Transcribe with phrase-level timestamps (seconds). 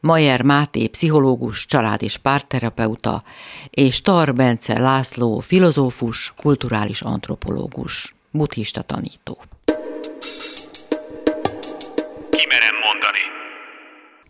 [0.00, 3.22] Majer Máté, pszichológus, család- és párterapeuta,
[3.70, 9.38] és Tar Bence László, filozófus, kulturális antropológus, buddhista tanító.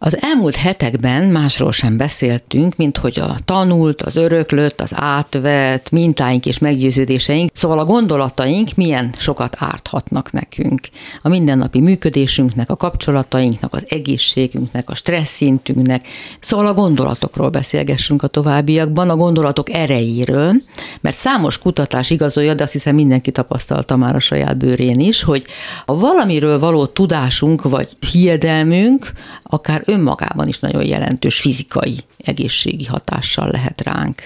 [0.01, 6.47] Az elmúlt hetekben másról sem beszéltünk, mint hogy a tanult, az öröklött, az átvett mintáink
[6.47, 10.81] és meggyőződéseink, szóval a gondolataink milyen sokat árthatnak nekünk.
[11.23, 16.07] A mindennapi működésünknek, a kapcsolatainknak, az egészségünknek, a stressz szintünknek.
[16.41, 20.53] Szóval a gondolatokról beszélgessünk a továbbiakban, a gondolatok erejéről,
[21.01, 25.45] mert számos kutatás igazolja, de azt hiszem mindenki tapasztalta már a saját bőrén is, hogy
[25.85, 29.13] a valamiről való tudásunk vagy hiedelmünk
[29.43, 34.23] akár önmagában is nagyon jelentős fizikai, egészségi hatással lehet ránk.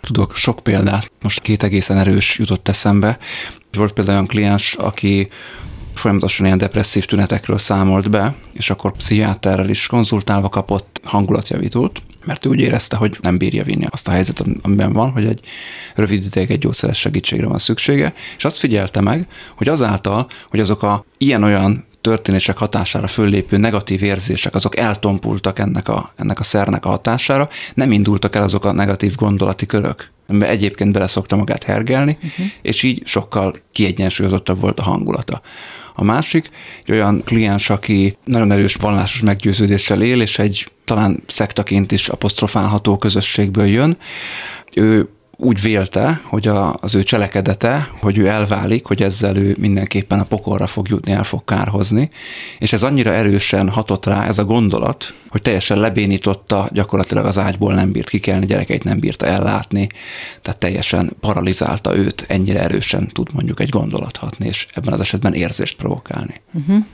[0.00, 1.10] Tudok sok példát.
[1.22, 3.18] Most két egészen erős jutott eszembe.
[3.72, 5.28] Volt például olyan kliens, aki
[5.94, 12.48] folyamatosan ilyen depresszív tünetekről számolt be, és akkor pszichiáterrel is konzultálva kapott hangulatjavítót, mert ő
[12.48, 15.40] úgy érezte, hogy nem bírja vinni azt a helyzetet, amiben van, hogy egy
[15.94, 20.82] rövid ideig egy gyógyszeres segítségre van szüksége, és azt figyelte meg, hogy azáltal, hogy azok
[20.82, 26.88] a ilyen-olyan történések hatására föllépő negatív érzések, azok eltompultak ennek a, ennek a szernek a
[26.88, 32.18] hatására, nem indultak el azok a negatív gondolati körök, amiben egyébként bele szokta magát hergelni,
[32.22, 32.46] uh-huh.
[32.62, 35.40] és így sokkal kiegyensúlyozottabb volt a hangulata.
[35.94, 36.50] A másik,
[36.84, 42.98] egy olyan kliens, aki nagyon erős vallásos meggyőződéssel él, és egy talán szektaként is apostrofálható
[42.98, 43.96] közösségből jön,
[44.74, 45.08] ő
[45.40, 50.24] úgy vélte, hogy a, az ő cselekedete, hogy ő elválik, hogy ezzel ő mindenképpen a
[50.24, 52.10] pokolra fog jutni, el fog kárhozni,
[52.58, 57.74] és ez annyira erősen hatott rá ez a gondolat, hogy teljesen lebénította, gyakorlatilag az ágyból
[57.74, 59.88] nem bírt kikelni, gyerekeit nem bírta ellátni,
[60.42, 65.34] tehát teljesen paralizálta őt, ennyire erősen tud mondjuk egy gondolat hatni, és ebben az esetben
[65.34, 66.34] érzést provokálni.
[66.52, 66.84] Uh-huh.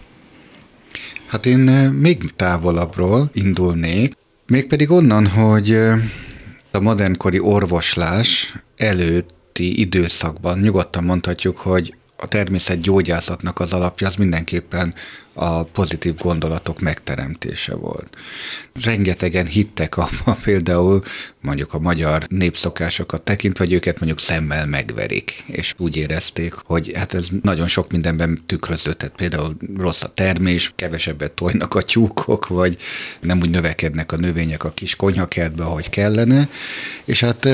[1.26, 4.14] Hát én eh, még távolabbról indulnék,
[4.46, 6.00] mégpedig onnan, hogy eh,
[6.76, 14.94] a modernkori orvoslás előtti időszakban nyugodtan mondhatjuk, hogy a természet gyógyászatnak az alapja az mindenképpen
[15.38, 18.16] a pozitív gondolatok megteremtése volt.
[18.84, 21.02] Rengetegen hittek abban például,
[21.40, 27.14] mondjuk a magyar népszokásokat tekintve, hogy őket mondjuk szemmel megverik, és úgy érezték, hogy hát
[27.14, 29.12] ez nagyon sok mindenben tükröződhet.
[29.16, 32.76] Például rossz a termés, kevesebbet tojnak a tyúkok, vagy
[33.20, 36.48] nem úgy növekednek a növények a kis konyhakertbe, ahogy kellene.
[37.04, 37.48] És hát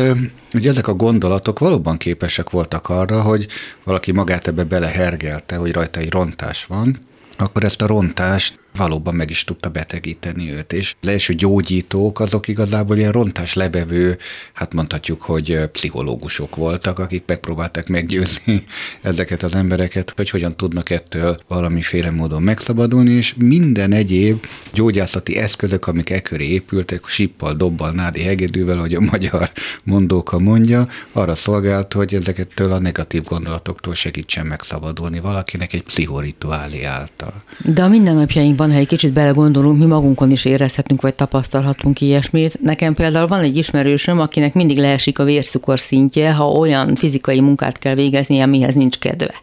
[0.54, 3.46] ugye ezek a gondolatok valóban képesek voltak arra, hogy
[3.84, 9.30] valaki magát ebbe belehergelte, hogy rajta egy rontás van, akkor ezt a rontást valóban meg
[9.30, 10.72] is tudta betegíteni őt.
[10.72, 14.18] És az első gyógyítók azok igazából ilyen rontás lebevő,
[14.52, 18.64] hát mondhatjuk, hogy pszichológusok voltak, akik megpróbálták meggyőzni
[19.02, 25.86] ezeket az embereket, hogy hogyan tudnak ettől valamiféle módon megszabadulni, és minden egyéb gyógyászati eszközök,
[25.86, 29.50] amik e köré épültek, sippal, dobbal, nádi hegedűvel, hogy a magyar
[29.84, 37.42] mondóka mondja, arra szolgált, hogy ezeket a negatív gondolatoktól segítsen megszabadulni valakinek egy pszichorituálé által.
[37.64, 42.60] De a mindennapjainkban van, ha egy kicsit belegondolunk, mi magunkon is érezhetünk, vagy tapasztalhatunk ilyesmit.
[42.60, 47.78] Nekem például van egy ismerősöm, akinek mindig leesik a vércukor szintje, ha olyan fizikai munkát
[47.78, 49.34] kell végezni, amihez nincs kedve.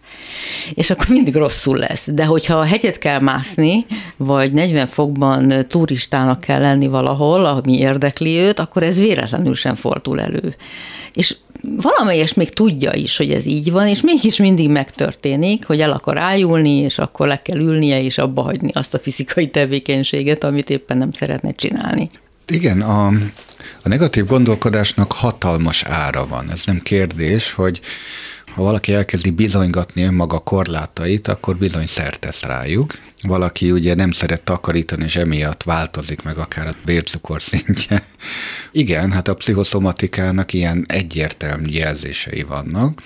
[0.73, 2.07] És akkor mindig rosszul lesz.
[2.13, 3.85] De hogyha a hegyet kell mászni,
[4.17, 10.21] vagy 40 fokban turistának kell lenni valahol, ami érdekli őt, akkor ez véletlenül sem fordul
[10.21, 10.55] elő.
[11.13, 15.91] És valamelyest még tudja is, hogy ez így van, és mégis mindig megtörténik, hogy el
[15.91, 20.69] akar ájulni, és akkor le kell ülnie, és abba hagyni azt a fizikai tevékenységet, amit
[20.69, 22.09] éppen nem szeretne csinálni.
[22.47, 23.07] Igen, a,
[23.81, 26.51] a negatív gondolkodásnak hatalmas ára van.
[26.51, 27.79] Ez nem kérdés, hogy
[28.53, 32.99] Ha valaki elkezdi bizonygatni önmaga korlátait, akkor bizony szert tesz rájuk.
[33.21, 38.03] Valaki ugye nem szeret takarítani, és emiatt változik meg akár a vércukor szintje.
[38.71, 43.01] Igen, hát a pszichoszomatikának ilyen egyértelmű jelzései vannak.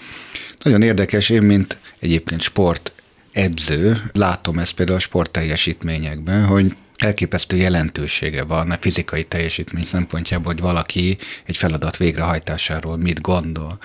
[0.63, 2.93] Nagyon érdekes, én mint egyébként sport
[3.31, 10.61] edző, látom ezt például a sportteljesítményekben, hogy elképesztő jelentősége van a fizikai teljesítmény szempontjából, hogy
[10.61, 13.79] valaki egy feladat végrehajtásáról mit gondol.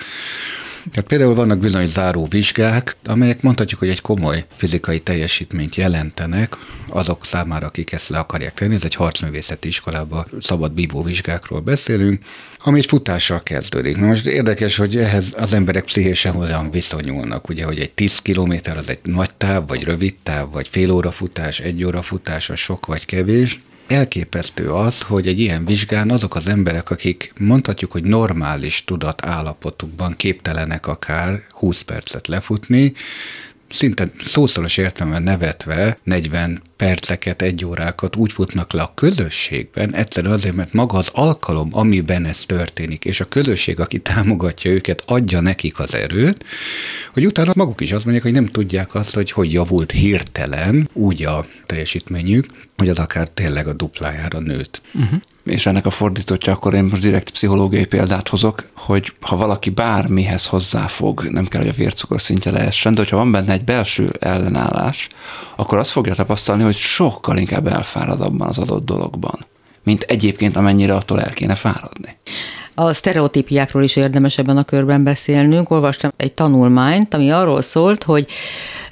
[0.91, 7.25] Tehát például vannak bizony záró vizsgák, amelyek mondhatjuk, hogy egy komoly fizikai teljesítményt jelentenek azok
[7.25, 8.73] számára, akik ezt le akarják tenni.
[8.73, 12.23] Ez egy harcművészeti iskolában szabad bívó vizsgákról beszélünk,
[12.63, 13.97] ami egy futással kezdődik.
[13.97, 17.49] Na most érdekes, hogy ehhez az emberek pszichésen hogyan viszonyulnak.
[17.49, 21.11] Ugye, hogy egy 10 kilométer az egy nagy táv, vagy rövid táv, vagy fél óra
[21.11, 23.59] futás, egy óra futás, az sok vagy kevés
[23.91, 30.15] elképesztő az, hogy egy ilyen vizsgán azok az emberek, akik mondhatjuk, hogy normális tudat állapotukban
[30.15, 32.93] képtelenek akár 20 percet lefutni,
[33.69, 40.55] szinte szószoros értelemben nevetve 40 perceket, egy órákat úgy futnak le a közösségben, egyszerűen azért,
[40.55, 45.79] mert maga az alkalom, amiben ez történik, és a közösség, aki támogatja őket, adja nekik
[45.79, 46.45] az erőt,
[47.13, 51.23] hogy utána maguk is azt mondják, hogy nem tudják azt, hogy hogy javult hirtelen úgy
[51.23, 52.45] a teljesítményük,
[52.77, 54.81] hogy az akár tényleg a duplájára nőtt.
[54.93, 59.69] Uh-huh és ennek a fordítottja, akkor én most direkt pszichológiai példát hozok, hogy ha valaki
[59.69, 64.13] bármihez hozzáfog, nem kell, hogy a vércukor szintje lehessen, de hogyha van benne egy belső
[64.19, 65.09] ellenállás,
[65.55, 69.39] akkor azt fogja tapasztalni, hogy sokkal inkább elfárad abban az adott dologban,
[69.83, 72.17] mint egyébként amennyire attól el kéne fáradni.
[72.79, 75.69] A sztereotípiákról is érdemes ebben a körben beszélnünk.
[75.69, 78.27] Olvastam egy tanulmányt, ami arról szólt, hogy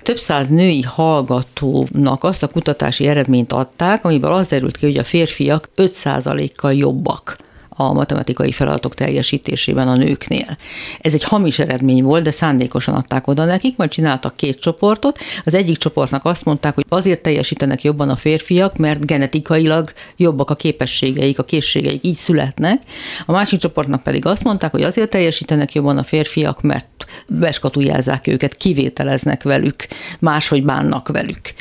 [0.04, 5.04] több száz női hallgatónak azt a kutatási eredményt adták, amiből az derült ki, hogy a
[5.04, 7.38] férfiak 5%-kal jobbak
[7.78, 10.58] a matematikai feladatok teljesítésében a nőknél.
[11.00, 15.20] Ez egy hamis eredmény volt, de szándékosan adták oda nekik, majd csináltak két csoportot.
[15.44, 20.56] Az egyik csoportnak azt mondták, hogy azért teljesítenek jobban a férfiak, mert genetikailag jobbak a
[20.56, 22.82] képességeik, a készségeik, így születnek.
[23.26, 28.58] A másik csoportnak pedig azt mondták, hogy azért teljesítenek jobban a férfiak, mert beskatujázzák őket,
[28.58, 29.88] kivételeznek velük,
[30.20, 31.54] máshogy bánnak velük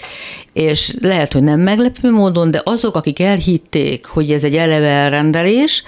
[0.57, 5.83] és lehet, hogy nem meglepő módon, de azok, akik elhitték, hogy ez egy eleve elrendelés,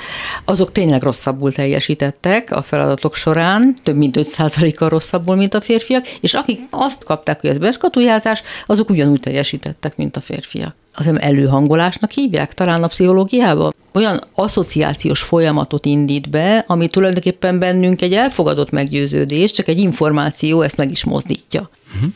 [0.44, 6.34] azok tényleg rosszabbul teljesítettek a feladatok során, több mint 5%-kal rosszabbul, mint a férfiak, és
[6.34, 12.54] akik azt kapták, hogy ez beskatujázás, azok ugyanúgy teljesítettek, mint a férfiak azt előhangolásnak hívják
[12.54, 13.74] talán a pszichológiában.
[13.92, 20.76] Olyan asszociációs folyamatot indít be, ami tulajdonképpen bennünk egy elfogadott meggyőződés, csak egy információ ezt
[20.76, 21.70] meg is mozdítja.
[21.94, 22.10] Uh-huh.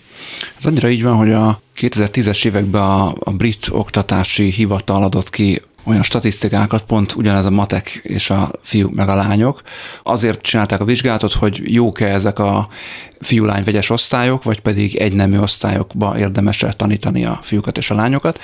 [0.59, 5.63] Ez annyira így van, hogy a 2010-es években a, a brit oktatási hivatal adott ki
[5.85, 9.63] olyan statisztikákat, pont ugyanez a matek és a fiúk meg a lányok.
[10.03, 12.69] Azért csinálták a vizsgálatot, hogy jók-e ezek a
[13.21, 18.41] fiú-lány vegyes osztályok, vagy pedig egy nemű osztályokba érdemes tanítani a fiúkat és a lányokat,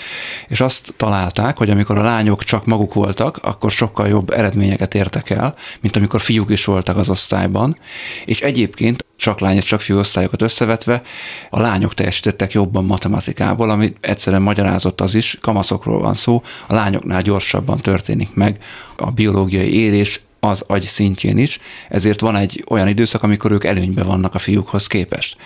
[0.48, 5.30] és azt találták, hogy amikor a lányok csak maguk voltak, akkor sokkal jobb eredményeket értek
[5.30, 7.78] el, mint amikor fiúk is voltak az osztályban,
[8.24, 11.02] és egyébként csak lány és csak fiú osztályokat összevetve,
[11.50, 17.22] a lányok teljesítettek jobban matematikából, ami egyszerűen magyarázott az is, kamaszokról van szó, a lányoknál
[17.28, 18.58] gyorsabban történik meg
[18.96, 21.58] a biológiai érés, az agy szintjén is,
[21.88, 25.36] ezért van egy olyan időszak, amikor ők előnyben vannak a fiúkhoz képest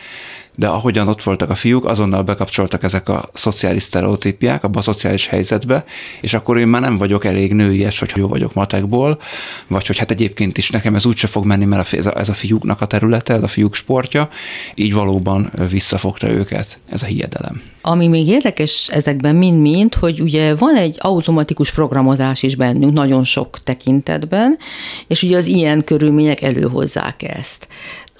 [0.55, 5.27] de ahogyan ott voltak a fiúk, azonnal bekapcsoltak ezek a szociális sztereotípiák abba a szociális
[5.27, 5.85] helyzetbe,
[6.21, 9.19] és akkor én már nem vagyok elég nőies, hogy jó vagyok matekból,
[9.67, 12.87] vagy hogy hát egyébként is nekem ez úgyse fog menni, mert ez a, fiúknak a
[12.87, 14.29] területe, ez a fiúk sportja,
[14.75, 17.63] így valóban visszafogta őket ez a hiedelem.
[17.83, 23.59] Ami még érdekes ezekben mind-mind, hogy ugye van egy automatikus programozás is bennünk nagyon sok
[23.59, 24.59] tekintetben,
[25.07, 27.69] és ugye az ilyen körülmények előhozzák ezt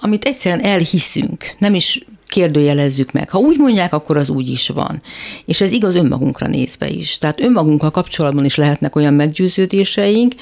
[0.03, 3.29] amit egyszerűen elhiszünk, nem is kérdőjelezzük meg.
[3.29, 5.01] Ha úgy mondják, akkor az úgy is van.
[5.45, 7.17] És ez igaz önmagunkra nézve is.
[7.17, 10.33] Tehát önmagunkkal kapcsolatban is lehetnek olyan meggyőződéseink,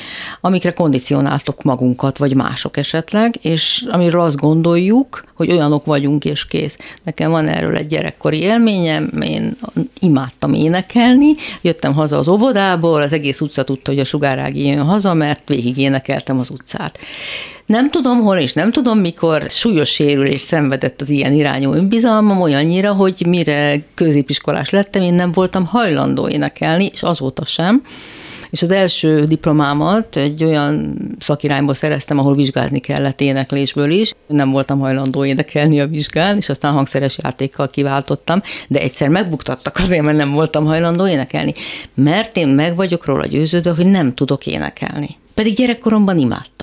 [0.41, 6.77] amikre kondicionáltok magunkat, vagy mások esetleg, és amiről azt gondoljuk, hogy olyanok vagyunk, és kész.
[7.03, 9.57] Nekem van erről egy gyerekkori élményem, én
[9.99, 11.31] imádtam énekelni,
[11.61, 15.77] jöttem haza az óvodából, az egész utca tudta, hogy a sugárági jön haza, mert végig
[15.77, 16.99] énekeltem az utcát.
[17.71, 22.93] Nem tudom hol, és nem tudom mikor súlyos sérülés szenvedett az ilyen irányú önbizalmam olyannyira,
[22.93, 27.83] hogy mire középiskolás lettem, én nem voltam hajlandó énekelni, és azóta sem.
[28.49, 34.13] És az első diplomámat egy olyan szakirányból szereztem, ahol vizsgázni kellett éneklésből is.
[34.27, 40.03] Nem voltam hajlandó énekelni a vizsgán, és aztán hangszeres játékkal kiváltottam, de egyszer megbuktattak azért,
[40.03, 41.53] mert nem voltam hajlandó énekelni.
[41.93, 45.17] Mert én meg vagyok róla győződve, hogy nem tudok énekelni.
[45.33, 46.60] Pedig gyerekkoromban imádtam.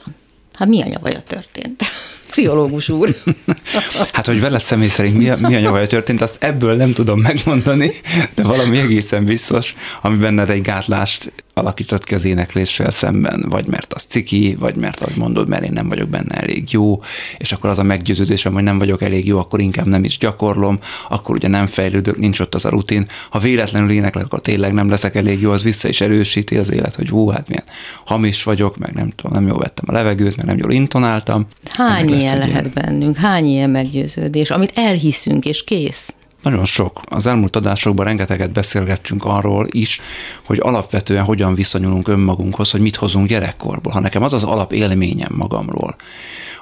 [0.59, 1.83] Hát mi a nyavaja történt?
[2.31, 3.17] pszichológus úr.
[4.13, 7.21] hát, hogy veled személy szerint mi a, mi a nyavaja történt, azt ebből nem tudom
[7.21, 7.93] megmondani,
[8.35, 13.93] de valami egészen biztos, ami benned egy gátlást alakított ki az énekléssel szemben, vagy mert
[13.93, 17.03] az ciki, vagy mert azt mondod, mert én nem vagyok benne elég jó,
[17.39, 20.79] és akkor az a meggyőződésem, hogy nem vagyok elég jó, akkor inkább nem is gyakorlom,
[21.09, 23.07] akkor ugye nem fejlődök, nincs ott az a rutin.
[23.31, 26.95] Ha véletlenül éneklek, akkor tényleg nem leszek elég jó, az vissza is erősíti az élet,
[26.95, 27.65] hogy hú, hát milyen
[28.05, 31.47] hamis vagyok, meg nem tudom, nem jól vettem a levegőt, meg nem jól intonáltam.
[31.65, 32.71] Hány ilyen lehet ilyen.
[32.75, 36.13] bennünk, hány ilyen meggyőződés, amit elhiszünk, és kész?
[36.43, 37.01] Nagyon sok.
[37.05, 40.01] Az elmúlt adásokban rengeteget beszélgettünk arról is,
[40.45, 43.93] hogy alapvetően hogyan viszonyulunk önmagunkhoz, hogy mit hozunk gyerekkorból.
[43.93, 45.97] Ha nekem az az alap élményem magamról,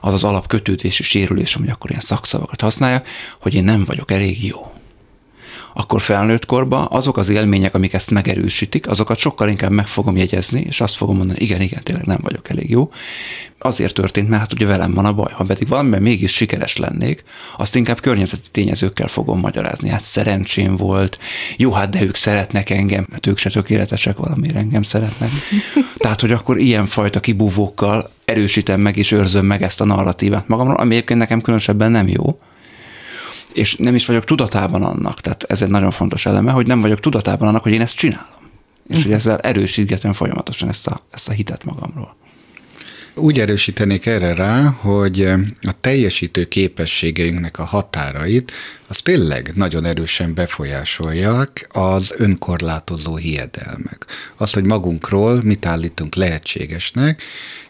[0.01, 3.09] az az alap kötődési sérülés, ami akkor ilyen szakszavakat használják,
[3.41, 4.71] hogy én nem vagyok elég jó
[5.79, 10.65] akkor felnőtt korban azok az élmények, amik ezt megerősítik, azokat sokkal inkább meg fogom jegyezni,
[10.67, 12.91] és azt fogom mondani, igen, igen, tényleg nem vagyok elég jó.
[13.59, 15.33] Azért történt, mert hát ugye velem van a baj.
[15.33, 17.25] Ha pedig valamiben mégis sikeres lennék,
[17.57, 19.89] azt inkább környezeti tényezőkkel fogom magyarázni.
[19.89, 21.19] Hát szerencsém volt,
[21.57, 25.31] jó, hát de ők szeretnek engem, mert ők se tökéletesek, valamiért engem szeretnek.
[26.03, 30.95] Tehát, hogy akkor ilyenfajta kibúvókkal erősítem meg és őrzöm meg ezt a narratívát magamról, ami
[30.95, 32.39] egyébként nekem különösebben nem jó,
[33.57, 37.01] és nem is vagyok tudatában annak, tehát ez egy nagyon fontos eleme, hogy nem vagyok
[37.01, 38.51] tudatában annak, hogy én ezt csinálom.
[38.89, 42.17] És hogy ezzel erősítgetem folyamatosan ezt a, ezt a hitet magamról.
[43.15, 45.21] Úgy erősítenék erre rá, hogy
[45.63, 48.53] a teljesítő képességeinknek a határait
[48.89, 54.07] az tényleg nagyon erősen befolyásolják az önkorlátozó hiedelmek.
[54.37, 57.23] Azt, hogy magunkról mit állítunk lehetségesnek,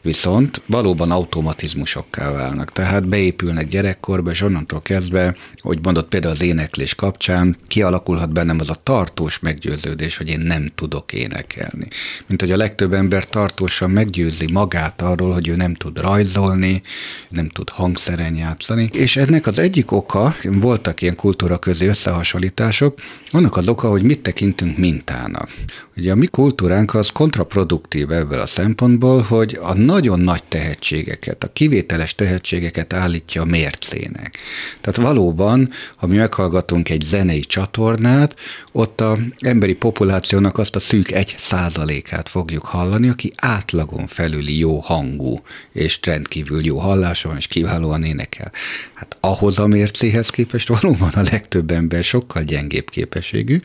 [0.03, 2.73] viszont valóban automatizmusokká válnak.
[2.73, 8.71] Tehát beépülnek gyerekkorba, és onnantól kezdve, hogy mondott például az éneklés kapcsán, kialakulhat bennem az
[8.71, 11.89] a tartós meggyőződés, hogy én nem tudok énekelni.
[12.27, 16.83] Mint hogy a legtöbb ember tartósan meggyőzi magát arról, hogy ő nem tud rajzolni,
[17.29, 23.57] nem tud hangszeren játszani, és ennek az egyik oka, voltak ilyen kultúra közé összehasonlítások, annak
[23.57, 25.51] az oka, hogy mit tekintünk mintának.
[25.97, 31.53] Ugye a mi kultúránk az kontraproduktív ebből a szempontból, hogy a nagyon nagy tehetségeket, a
[31.53, 34.39] kivételes tehetségeket állítja a mércének.
[34.81, 38.35] Tehát valóban, ha mi meghallgatunk egy zenei csatornát,
[38.73, 44.79] ott a emberi populációnak azt a szűk egy százalékát fogjuk hallani, aki átlagon felüli jó
[44.79, 45.41] hangú,
[45.73, 48.53] és rendkívül jó hallása van, és kiválóan énekel.
[48.95, 53.59] Hát ahhoz a mércéhez képest valóban a legtöbb ember sokkal gyengébb képességű,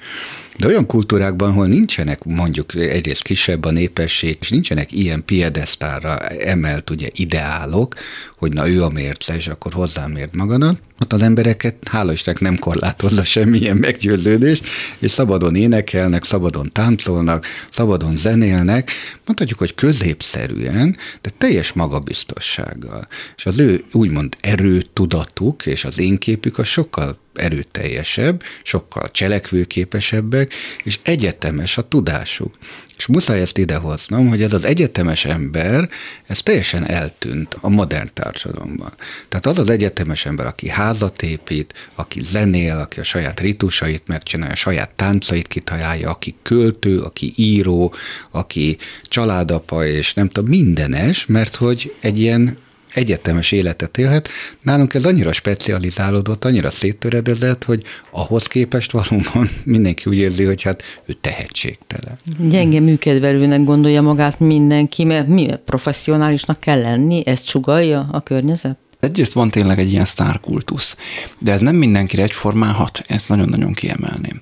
[0.58, 6.90] de olyan kultúrákban, ahol nincsenek mondjuk egyrészt kisebb a népesség, és nincsenek ilyen piedesztára emelt
[6.90, 7.96] ugye ideálok,
[8.38, 12.42] hogy na ő a mérce, és akkor hozzám mért magadat, ott az embereket, hála Istennek
[12.42, 14.62] nem korlátozza semmilyen meggyőződés,
[15.00, 18.92] és szabadon énekelnek, szabadon táncolnak, szabadon zenélnek,
[19.26, 23.08] mondhatjuk, hogy középszerűen, de teljes magabiztossággal.
[23.38, 31.00] És az ő úgymond erőtudatuk és az én képük a sokkal erőteljesebb, sokkal cselekvőképesebbek, és
[31.04, 32.58] egyetemes a tudásuk.
[32.98, 35.90] És muszáj ezt idehoznom, hogy ez az egyetemes ember,
[36.28, 38.94] ez teljesen eltűnt a modern társadalomban.
[39.30, 44.54] Tehát az az egyetemes ember, aki házat épít, aki zenél, aki a saját ritusait megcsinálja,
[44.54, 47.94] a saját táncait kitalálja, aki költő, aki író,
[48.32, 52.58] aki családapa, és nem tudom, mindenes, mert hogy egy ilyen
[52.94, 54.30] egyetemes életet élhet.
[54.62, 60.84] Nálunk ez annyira specializálódott, annyira széttöredezett, hogy ahhoz képest valóban mindenki úgy érzi, hogy hát
[61.06, 62.16] ő tehetségtelen.
[62.38, 68.78] Gyenge műkedvelőnek gondolja magát mindenki, mert mi professzionálisnak kell lenni, ezt sugalja a környezet?
[69.00, 70.98] Egyrészt van tényleg egy ilyen sztárkultusz,
[71.40, 74.42] de ez nem mindenkire egyformán hat, ezt nagyon-nagyon kiemelném.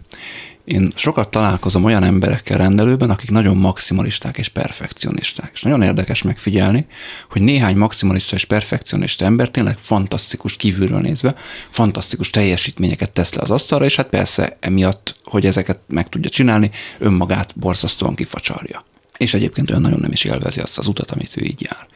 [0.69, 5.51] Én sokat találkozom olyan emberekkel rendelőben, akik nagyon maximalisták és perfekcionisták.
[5.53, 6.85] És nagyon érdekes megfigyelni,
[7.29, 11.35] hogy néhány maximalista és perfekcionista ember tényleg fantasztikus kívülről nézve,
[11.69, 16.71] fantasztikus teljesítményeket tesz le az asztalra, és hát persze emiatt, hogy ezeket meg tudja csinálni,
[16.99, 18.85] önmagát borzasztóan kifacsarja.
[19.17, 21.87] És egyébként olyan nagyon nem is élvezi azt az utat, amit ő így jár.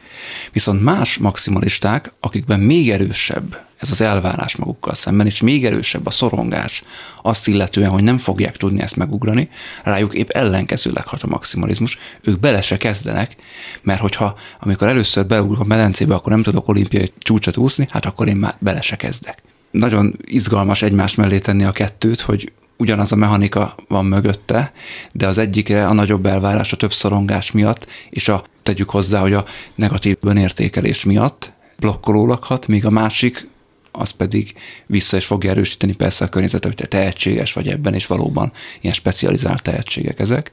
[0.54, 6.10] Viszont más maximalisták, akikben még erősebb ez az elvárás magukkal szemben, és még erősebb a
[6.10, 6.84] szorongás
[7.22, 9.48] azt illetően, hogy nem fogják tudni ezt megugrani,
[9.82, 13.36] rájuk épp ellenkezőleg hat a maximalizmus, ők bele se kezdenek,
[13.82, 18.28] mert hogyha amikor először beugrok a medencébe, akkor nem tudok olimpiai csúcsot úszni, hát akkor
[18.28, 19.42] én már bele se kezdek.
[19.70, 24.72] Nagyon izgalmas egymás mellé tenni a kettőt, hogy ugyanaz a mechanika van mögötte,
[25.12, 29.32] de az egyikre a nagyobb elvárás a több szorongás miatt, és a tegyük hozzá, hogy
[29.32, 33.48] a negatív önértékelés miatt blokkoló hat, míg a másik
[33.96, 34.54] az pedig
[34.86, 38.94] vissza is fogja erősíteni persze a környezetet, hogy te tehetséges vagy ebben, és valóban ilyen
[38.94, 40.52] specializált tehetségek ezek,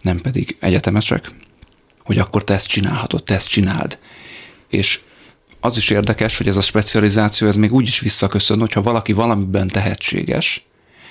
[0.00, 1.30] nem pedig egyetemesek,
[2.04, 3.98] hogy akkor te ezt csinálhatod, te ezt csináld.
[4.68, 5.00] És
[5.60, 9.68] az is érdekes, hogy ez a specializáció, ez még úgy is visszaköszön, hogyha valaki valamiben
[9.68, 10.64] tehetséges,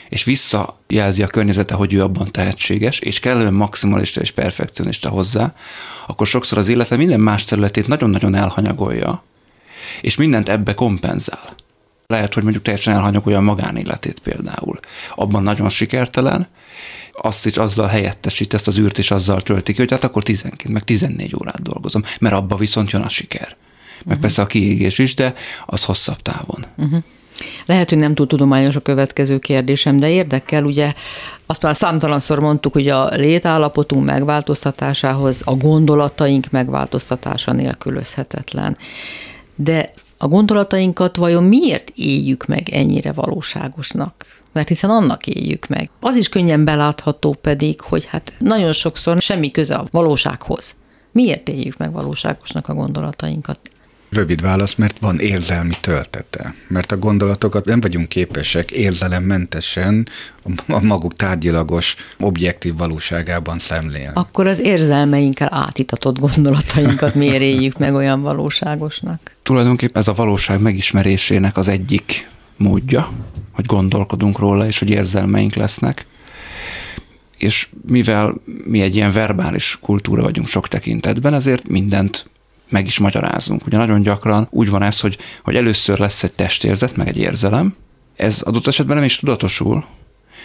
[0.09, 5.53] és visszajelzi a környezete, hogy ő abban tehetséges, és kellően maximalista és perfekcionista hozzá,
[6.07, 9.23] akkor sokszor az élete minden más területét nagyon-nagyon elhanyagolja,
[10.01, 11.55] és mindent ebbe kompenzál.
[12.07, 14.79] Lehet, hogy mondjuk teljesen elhanyagolja a magánéletét például.
[15.09, 16.47] Abban nagyon sikertelen,
[17.21, 20.71] azt is azzal helyettesít, ezt az űrt is azzal töltik ki, hogy hát akkor 12,
[20.71, 23.47] meg 14 órát dolgozom, mert abba viszont jön a siker.
[23.47, 24.21] Meg uh-huh.
[24.21, 25.33] persze a kiégés is, de
[25.65, 26.65] az hosszabb távon.
[26.77, 27.03] Uh-huh.
[27.65, 30.93] Lehet, hogy nem túl tudományos a következő kérdésem, de érdekel, ugye
[31.45, 38.77] azt már számtalanszor mondtuk, hogy a létállapotunk megváltoztatásához a gondolataink megváltoztatása nélkülözhetetlen.
[39.55, 44.25] De a gondolatainkat vajon miért éljük meg ennyire valóságosnak?
[44.51, 45.89] Mert hiszen annak éljük meg.
[45.99, 50.75] Az is könnyen belátható pedig, hogy hát nagyon sokszor semmi köze a valósághoz.
[51.11, 53.59] Miért éljük meg valóságosnak a gondolatainkat?
[54.09, 56.53] Rövid válasz, mert van érzelmi töltete.
[56.67, 60.07] Mert a gondolatokat nem vagyunk képesek érzelemmentesen
[60.67, 64.11] a maguk tárgyilagos, objektív valóságában szemlélni.
[64.13, 69.35] Akkor az érzelmeinkkel átitatott gondolatainkat miért éljük meg olyan valóságosnak?
[69.43, 73.11] Tulajdonképpen ez a valóság megismerésének az egyik módja,
[73.51, 76.05] hogy gondolkodunk róla, és hogy érzelmeink lesznek.
[77.37, 82.25] És mivel mi egy ilyen verbális kultúra vagyunk sok tekintetben, ezért mindent
[82.69, 83.65] meg is magyarázunk.
[83.65, 87.75] Ugye nagyon gyakran úgy van ez, hogy, hogy először lesz egy testérzet, meg egy érzelem,
[88.15, 89.85] ez adott esetben nem is tudatosul,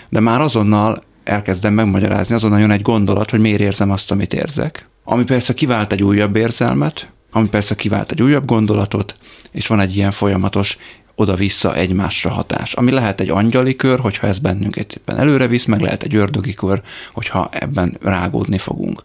[0.09, 4.89] de már azonnal elkezdem megmagyarázni, azonnal jön egy gondolat, hogy miért érzem azt, amit érzek.
[5.05, 9.17] Ami persze kivált egy újabb érzelmet, ami persze kivált egy újabb gondolatot,
[9.53, 10.77] és van egy ilyen folyamatos
[11.15, 15.81] oda-vissza egymásra hatás, ami lehet egy angyali kör, hogyha ez bennünket éppen előre visz, meg
[15.81, 19.03] lehet egy ördögi kör, hogyha ebben rágódni fogunk.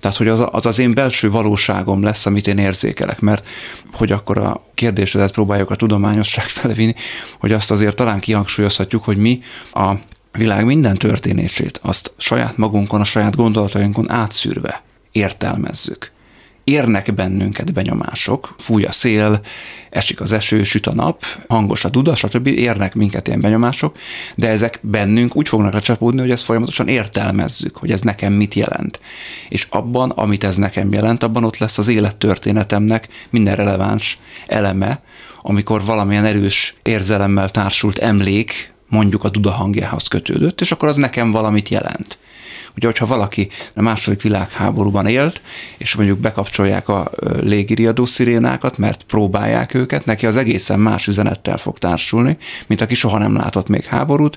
[0.00, 3.46] Tehát, hogy az, az az én belső valóságom lesz, amit én érzékelek, mert
[3.92, 6.94] hogy akkor a kérdésedet próbáljuk a tudományosság felvinni,
[7.38, 9.40] hogy azt azért talán kihangsúlyozhatjuk, hogy mi
[9.72, 9.92] a
[10.32, 16.10] világ minden történését azt saját magunkon, a saját gondolatainkon átszűrve értelmezzük
[16.68, 19.40] érnek bennünket benyomások, fúj a szél,
[19.90, 22.46] esik az eső, süt a nap, hangos a duda, stb.
[22.46, 23.96] érnek minket ilyen benyomások,
[24.34, 29.00] de ezek bennünk úgy fognak lecsapódni, hogy ezt folyamatosan értelmezzük, hogy ez nekem mit jelent.
[29.48, 35.02] És abban, amit ez nekem jelent, abban ott lesz az élettörténetemnek minden releváns eleme,
[35.42, 41.30] amikor valamilyen erős érzelemmel társult emlék mondjuk a duda hangjához kötődött, és akkor az nekem
[41.30, 42.18] valamit jelent.
[42.78, 45.42] Ugye, hogyha valaki a második világháborúban élt,
[45.78, 47.10] és mondjuk bekapcsolják a
[47.40, 52.36] légiriadó szirénákat, mert próbálják őket, neki az egészen más üzenettel fog társulni,
[52.66, 54.36] mint aki soha nem látott még háborút,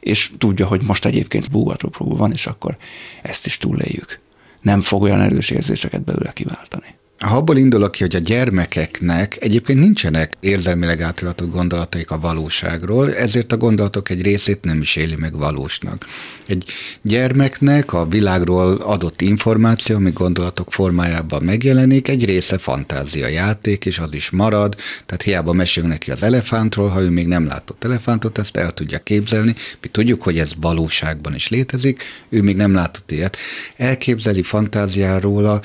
[0.00, 2.76] és tudja, hogy most egyébként búgatópróba van, és akkor
[3.22, 4.20] ezt is túléljük.
[4.60, 6.94] Nem fog olyan erős érzéseket belőle kiváltani.
[7.22, 13.52] Ha abból indulok ki, hogy a gyermekeknek egyébként nincsenek érzelmileg átlatott gondolataik a valóságról, ezért
[13.52, 16.06] a gondolatok egy részét nem is éli meg valósnak.
[16.46, 16.64] Egy
[17.02, 24.14] gyermeknek a világról adott információ, ami gondolatok formájában megjelenik, egy része fantázia játék, és az
[24.14, 24.74] is marad,
[25.06, 28.98] tehát hiába mesélünk neki az elefántról, ha ő még nem látott elefántot, ezt el tudja
[28.98, 29.54] képzelni.
[29.82, 33.36] Mi tudjuk, hogy ez valóságban is létezik, ő még nem látott ilyet.
[33.76, 35.62] Elképzeli fantáziáról,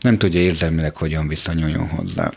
[0.00, 2.32] nem tudja érzelmileg tényleg hogyan viszonyuljon hozzá.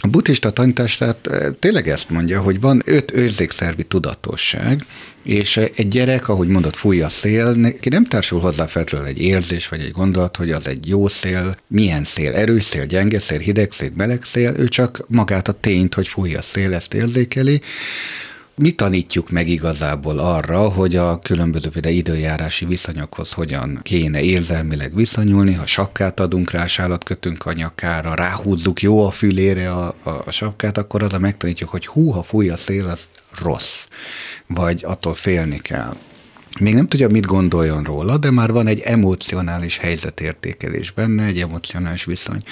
[0.00, 4.84] A buddhista tanítás tehát eh, tényleg ezt mondja, hogy van öt érzékszervi tudatosság,
[5.22, 9.68] és egy gyerek, ahogy mondott, fúj a szél, neki nem társul hozzá feltétlenül egy érzés
[9.68, 13.70] vagy egy gondolat, hogy az egy jó szél, milyen szél, erős szél, gyenge szél, hideg
[13.70, 17.60] szél, meleg szél, ő csak magát a tényt, hogy fúj a szél, ezt érzékeli,
[18.56, 25.52] mi tanítjuk meg igazából arra, hogy a különböző például időjárási viszonyokhoz hogyan kéne érzelmileg viszonyulni,
[25.52, 30.30] ha sapkát adunk rá, sálat kötünk a nyakára, ráhúzzuk jó a fülére a, a, a
[30.30, 33.08] sapkát, akkor az a megtanítjuk, hogy hú, ha fúj a szél, az
[33.42, 33.86] rossz,
[34.46, 35.96] vagy attól félni kell.
[36.60, 42.04] Még nem tudja, mit gondoljon róla, de már van egy emocionális helyzetértékelés benne, egy emocionális
[42.04, 42.42] viszony.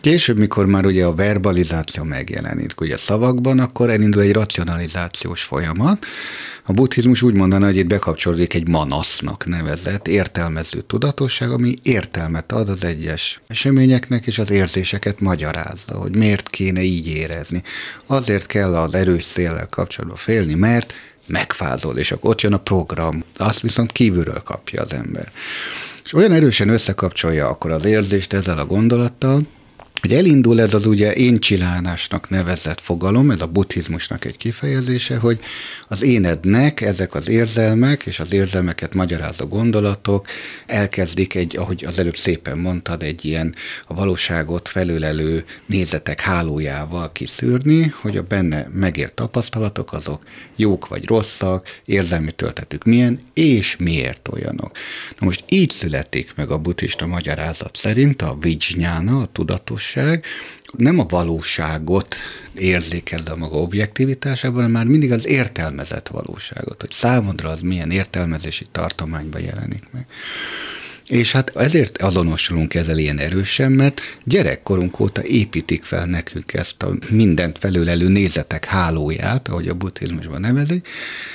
[0.00, 6.06] Később, mikor már ugye a verbalizáció megjelenik ugye szavakban, akkor elindul egy racionalizációs folyamat.
[6.64, 12.68] A buddhizmus úgy mondaná, hogy itt bekapcsolódik egy manasznak nevezett értelmező tudatosság, ami értelmet ad
[12.68, 17.62] az egyes eseményeknek, és az érzéseket magyarázza, hogy miért kéne így érezni.
[18.06, 20.94] Azért kell az erős széllel kapcsolatban félni, mert
[21.30, 23.24] megfázol, és akkor ott jön a program.
[23.36, 25.32] Azt viszont kívülről kapja az ember.
[26.04, 29.42] És olyan erősen összekapcsolja akkor az érzést ezzel a gondolattal,
[30.00, 35.40] hogy elindul ez az ugye én csilálásnak nevezett fogalom, ez a buddhizmusnak egy kifejezése, hogy
[35.88, 40.26] az énednek ezek az érzelmek és az érzelmeket magyarázó gondolatok
[40.66, 43.54] elkezdik egy, ahogy az előbb szépen mondtad, egy ilyen
[43.86, 50.22] a valóságot felülelő nézetek hálójával kiszűrni, hogy a benne megért tapasztalatok azok
[50.56, 54.70] jók vagy rosszak, érzelmi töltetük milyen, és miért olyanok.
[55.18, 60.24] Na most így születik meg a buddhista magyarázat szerint a vijnyána, a tudatos valóság,
[60.76, 62.16] nem a valóságot
[62.54, 68.66] érzékel a maga objektivitásában, hanem már mindig az értelmezett valóságot, hogy számodra az milyen értelmezési
[68.72, 70.06] tartományban jelenik meg.
[71.06, 76.94] És hát ezért azonosulunk ezzel ilyen erősen, mert gyerekkorunk óta építik fel nekünk ezt a
[77.08, 80.88] mindent felülelő nézetek hálóját, ahogy a buddhizmusban nevezik,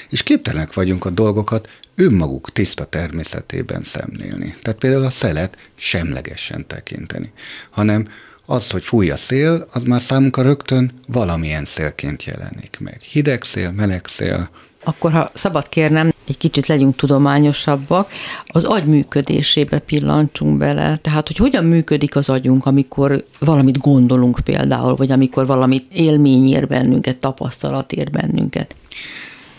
[0.09, 4.55] és képtelenek vagyunk a dolgokat önmaguk tiszta természetében szemlélni.
[4.61, 7.31] Tehát például a szelet semlegesen tekinteni,
[7.69, 8.07] hanem
[8.45, 13.01] az, hogy fúj a szél, az már számunkra rögtön valamilyen szélként jelenik meg.
[13.01, 14.49] Hideg szél, meleg szél.
[14.83, 18.11] Akkor, ha szabad kérnem, egy kicsit legyünk tudományosabbak,
[18.45, 20.99] az agy működésébe pillancsunk bele.
[21.01, 26.67] Tehát, hogy hogyan működik az agyunk, amikor valamit gondolunk például, vagy amikor valamit élmény ér
[26.67, 28.75] bennünket, tapasztalat ér bennünket.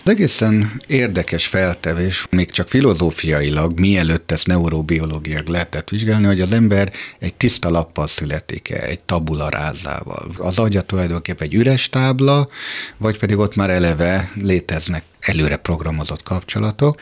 [0.07, 6.93] Az egészen érdekes feltevés, még csak filozófiailag, mielőtt ezt neurobiológiak lehetett vizsgálni, hogy az ember
[7.19, 10.31] egy tiszta lappal születik-e, egy tabula rázával.
[10.39, 12.49] Az agya tulajdonképpen egy üres tábla,
[12.97, 17.01] vagy pedig ott már eleve léteznek előre programozott kapcsolatok.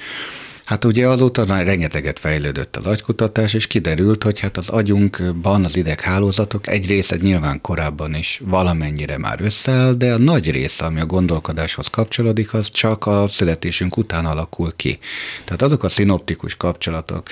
[0.65, 6.67] Hát ugye azóta rengeteget fejlődött az agykutatás, és kiderült, hogy hát az agyunkban az ideghálózatok
[6.67, 11.87] egy része nyilván korábban is valamennyire már összeáll, de a nagy része, ami a gondolkodáshoz
[11.87, 14.99] kapcsolódik, az csak a születésünk után alakul ki.
[15.45, 17.27] Tehát azok a szinoptikus kapcsolatok,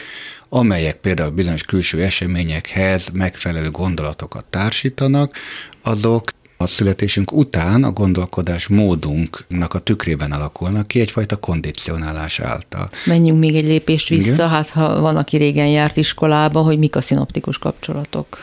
[0.48, 5.36] amelyek például bizonyos külső eseményekhez megfelelő gondolatokat társítanak,
[5.82, 6.22] azok
[6.62, 12.90] a születésünk után a gondolkodás módunknak a tükrében alakulnak ki egyfajta kondicionálás által.
[13.04, 14.48] Menjünk még egy lépést vissza, Igen?
[14.48, 18.38] hát ha van, aki régen járt iskolába, hogy mik a szinoptikus kapcsolatok.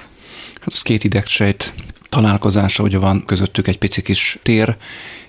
[0.60, 1.74] Hát az két idegsejt
[2.10, 4.78] találkozása, ugye van közöttük egy pici kis tér,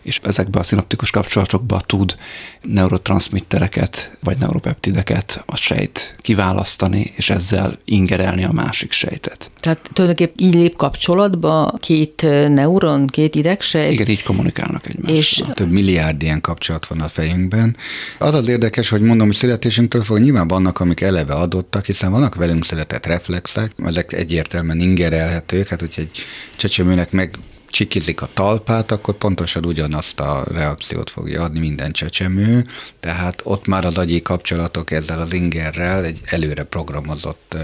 [0.03, 2.17] és ezekbe a szinoptikus kapcsolatokba tud
[2.63, 9.51] neurotranszmittereket vagy neuropeptideket a sejt kiválasztani, és ezzel ingerelni a másik sejtet.
[9.61, 13.93] Tehát tulajdonképpen így lép kapcsolatba két neuron, két idegsejt?
[13.93, 15.17] Igen, így kommunikálnak egymással.
[15.17, 17.77] És több milliárd ilyen kapcsolat van a fejünkben.
[18.19, 22.35] Az az érdekes, hogy mondom, hogy születésünktől fog nyilván vannak, amik eleve adottak, hiszen vannak
[22.35, 26.19] velünk született reflexek, ezek egyértelműen ingerelhetők, hát hogyha egy
[26.57, 27.39] csecsemőnek meg
[27.71, 32.67] csikizik a talpát, akkor pontosan ugyanazt a reakciót fogja adni minden csecsemő,
[33.01, 37.57] tehát ott már az agyi kapcsolatok ezzel az ingerrel egy előre programozott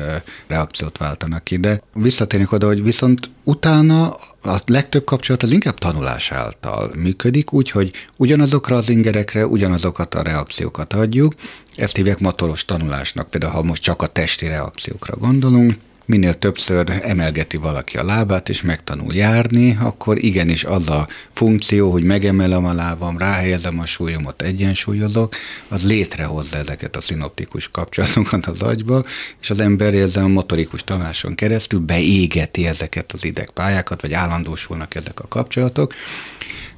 [0.47, 1.57] reakciót váltanak ki.
[1.57, 4.09] De visszatérnék oda, hogy viszont utána
[4.43, 10.93] a legtöbb kapcsolat az inkább tanulás által működik, úgyhogy ugyanazokra az ingerekre ugyanazokat a reakciókat
[10.93, 11.35] adjuk,
[11.77, 15.75] ezt hívják motoros tanulásnak, például ha most csak a testi reakciókra gondolunk,
[16.07, 22.03] minél többször emelgeti valaki a lábát, és megtanul járni, akkor igenis az a funkció, hogy
[22.03, 25.35] megemelem a lábam, ráhelyezem a súlyomat, egyensúlyozok,
[25.69, 29.05] az létrehozza ezeket a szinoptikus kapcsolatokat az agyba,
[29.41, 35.21] és az ember ezen a motorikus tanáson keresztül beégeti ezeket az idegpályákat, vagy állandósulnak ezek
[35.21, 35.95] a kapcsolatok,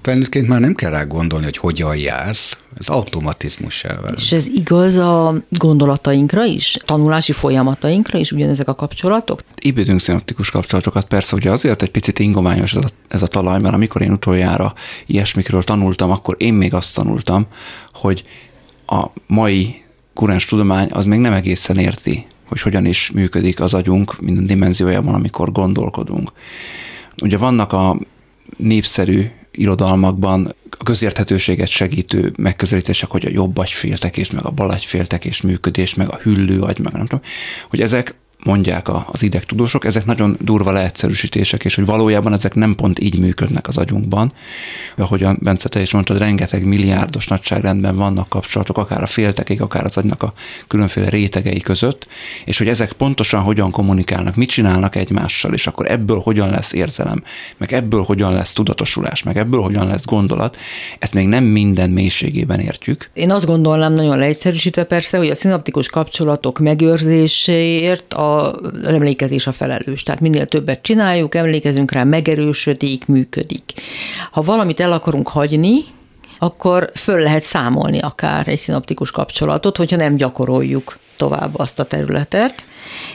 [0.03, 4.19] Felnőttként már nem kell rá gondolni, hogy hogyan jársz, ez automatizmussá válik.
[4.19, 9.41] És ez igaz a gondolatainkra is, tanulási folyamatainkra is ugyanezek a kapcsolatok?
[9.61, 13.75] Építünk szinoptikus kapcsolatokat, persze ugye azért egy picit ingományos ez a, ez a talaj, mert
[13.75, 14.75] amikor én utoljára
[15.07, 17.47] ilyesmikről tanultam, akkor én még azt tanultam,
[17.93, 18.25] hogy
[18.87, 19.83] a mai
[20.15, 25.15] kurens tudomány az még nem egészen érti, hogy hogyan is működik az agyunk minden dimenziójában,
[25.15, 26.33] amikor gondolkodunk.
[27.23, 27.99] Ugye vannak a
[28.57, 35.95] népszerű irodalmakban a közérthetőséget segítő megközelítések, hogy a jobb agyféltekés, meg a bal agyféltekés működés,
[35.95, 37.25] meg a hüllő agy, meg nem tudom,
[37.69, 38.15] hogy ezek
[38.45, 43.69] mondják az idegtudósok, ezek nagyon durva leegyszerűsítések, és hogy valójában ezek nem pont így működnek
[43.69, 44.33] az agyunkban.
[44.97, 49.97] Ahogyan Bence, te is mondtad, rengeteg milliárdos nagyságrendben vannak kapcsolatok, akár a féltekig, akár az
[49.97, 50.33] agynak a
[50.67, 52.07] különféle rétegei között,
[52.45, 57.23] és hogy ezek pontosan hogyan kommunikálnak, mit csinálnak egymással, és akkor ebből hogyan lesz érzelem,
[57.57, 60.57] meg ebből hogyan lesz tudatosulás, meg ebből hogyan lesz gondolat,
[60.99, 63.11] ezt még nem minden mélységében értjük.
[63.13, 69.53] Én azt gondolom, nagyon leegyszerűsítve persze, hogy a szinaptikus kapcsolatok megőrzéséért a az emlékezés a
[69.53, 70.03] felelős.
[70.03, 73.73] Tehát minél többet csináljuk, emlékezünk rá, megerősödik, működik.
[74.31, 75.85] Ha valamit el akarunk hagyni,
[76.39, 82.65] akkor föl lehet számolni akár egy szinaptikus kapcsolatot, hogyha nem gyakoroljuk tovább azt a területet,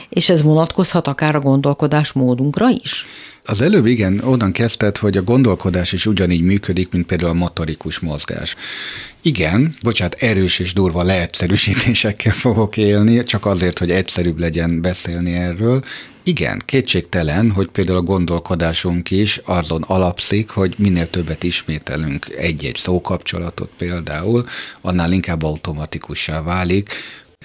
[0.08, 3.06] és ez vonatkozhat akár a gondolkodás módunkra is.
[3.46, 7.98] Az előbb igen, onnan kezdted, hogy a gondolkodás is ugyanígy működik, mint például a motorikus
[7.98, 8.54] mozgás.
[9.22, 15.84] Igen, bocsánat, erős és durva leegyszerűsítésekkel fogok élni, csak azért, hogy egyszerűbb legyen beszélni erről.
[16.22, 23.70] Igen, kétségtelen, hogy például a gondolkodásunk is azon alapszik, hogy minél többet ismételünk egy-egy szókapcsolatot
[23.78, 24.46] például,
[24.80, 26.90] annál inkább automatikussá válik,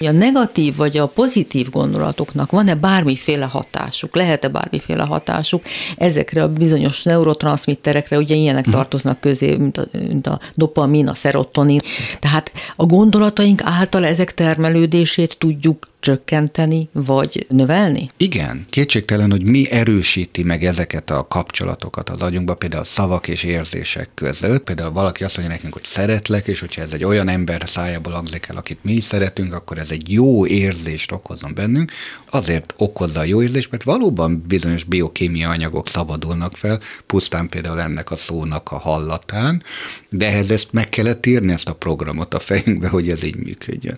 [0.07, 5.63] a negatív vagy a pozitív gondolatoknak van-e bármiféle hatásuk, lehet-e bármiféle hatásuk
[5.97, 8.75] ezekre a bizonyos neurotranszmitterekre, ugye ilyenek uh-huh.
[8.75, 11.79] tartoznak közé, mint a, mint a dopamin, a szerotonin.
[12.19, 18.09] Tehát a gondolataink által ezek termelődését tudjuk csökkenteni, vagy növelni?
[18.17, 24.09] Igen, kétségtelen, hogy mi erősíti meg ezeket a kapcsolatokat az agyunkba, például szavak és érzések
[24.13, 24.63] között.
[24.63, 28.45] Például valaki azt mondja nekünk, hogy szeretlek, és hogyha ez egy olyan ember szájából hangzik
[28.49, 31.91] el, akit mi is szeretünk, akkor ez egy jó érzést okozom bennünk.
[32.29, 38.11] Azért okozza a jó érzést, mert valóban bizonyos biokémia anyagok szabadulnak fel, pusztán például ennek
[38.11, 39.63] a szónak a hallatán,
[40.09, 43.97] de ehhez ezt meg kellett írni, ezt a programot a fejünkbe, hogy ez így működjön.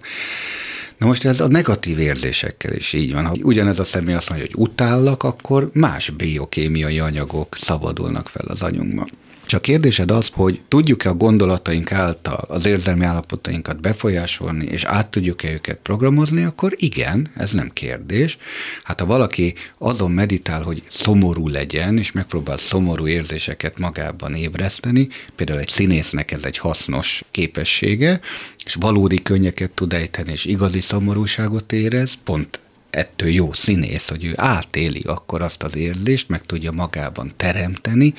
[1.02, 3.26] Na most ez a negatív érzésekkel is így van.
[3.26, 8.62] Ha ugyanez a személy azt mondja, hogy utállak, akkor más biokémiai anyagok szabadulnak fel az
[8.62, 9.10] anyunkban.
[9.52, 15.52] Csak kérdésed az, hogy tudjuk-e a gondolataink által az érzelmi állapotainkat befolyásolni, és át tudjuk-e
[15.52, 18.38] őket programozni, akkor igen, ez nem kérdés.
[18.84, 25.60] Hát ha valaki azon meditál, hogy szomorú legyen, és megpróbál szomorú érzéseket magában ébreszteni, például
[25.60, 28.20] egy színésznek ez egy hasznos képessége,
[28.66, 32.60] és valódi könnyeket tud ejteni, és igazi szomorúságot érez, pont
[32.92, 38.14] ettől jó színész, hogy ő átéli akkor azt az érzést, meg tudja magában teremteni,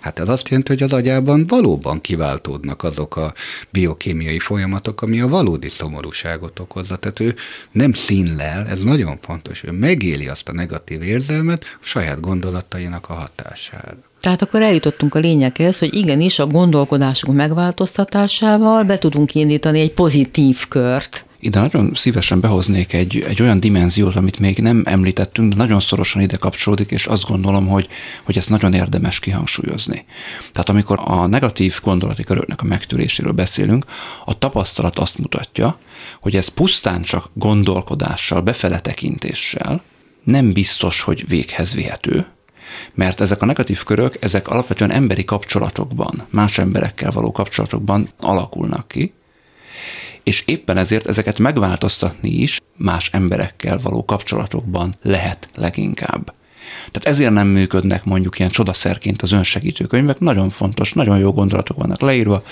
[0.00, 3.34] hát ez azt jelenti, hogy az agyában valóban kiváltódnak azok a
[3.70, 6.96] biokémiai folyamatok, ami a valódi szomorúságot okozza.
[6.96, 7.34] Tehát ő
[7.72, 13.14] nem színlel, ez nagyon fontos, ő megéli azt a negatív érzelmet a saját gondolatainak a
[13.14, 13.96] hatására.
[14.20, 20.68] Tehát akkor eljutottunk a lényeghez, hogy igenis a gondolkodásunk megváltoztatásával be tudunk indítani egy pozitív
[20.68, 25.80] kört, ide nagyon szívesen behoznék egy, egy olyan dimenziót, amit még nem említettünk, de nagyon
[25.80, 27.88] szorosan ide kapcsolódik, és azt gondolom, hogy,
[28.24, 30.04] hogy ezt nagyon érdemes kihangsúlyozni.
[30.52, 33.84] Tehát amikor a negatív gondolati köröknek a megtöréséről beszélünk,
[34.24, 35.78] a tapasztalat azt mutatja,
[36.20, 39.82] hogy ez pusztán csak gondolkodással, befele tekintéssel
[40.24, 42.26] nem biztos, hogy véghez vihető,
[42.94, 49.12] mert ezek a negatív körök, ezek alapvetően emberi kapcsolatokban, más emberekkel való kapcsolatokban alakulnak ki,
[50.28, 56.34] és éppen ezért ezeket megváltoztatni is más emberekkel való kapcsolatokban lehet leginkább.
[56.90, 61.76] Tehát ezért nem működnek mondjuk ilyen csodaszerként az önsegítő könyvek, nagyon fontos, nagyon jó gondolatok
[61.76, 62.42] vannak leírva,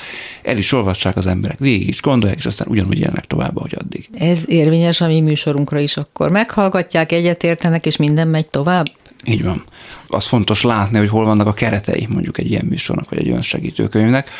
[0.42, 4.08] el is olvassák az emberek, végig is gondolják, és aztán ugyanúgy élnek tovább, ahogy addig.
[4.18, 6.30] Ez érvényes a mi műsorunkra is akkor.
[6.30, 8.86] Meghallgatják, egyetértenek, és minden megy tovább?
[9.24, 9.64] Így van.
[10.08, 14.30] Az fontos látni, hogy hol vannak a keretei mondjuk egy ilyen műsornak, vagy egy önsegítőkönyvnek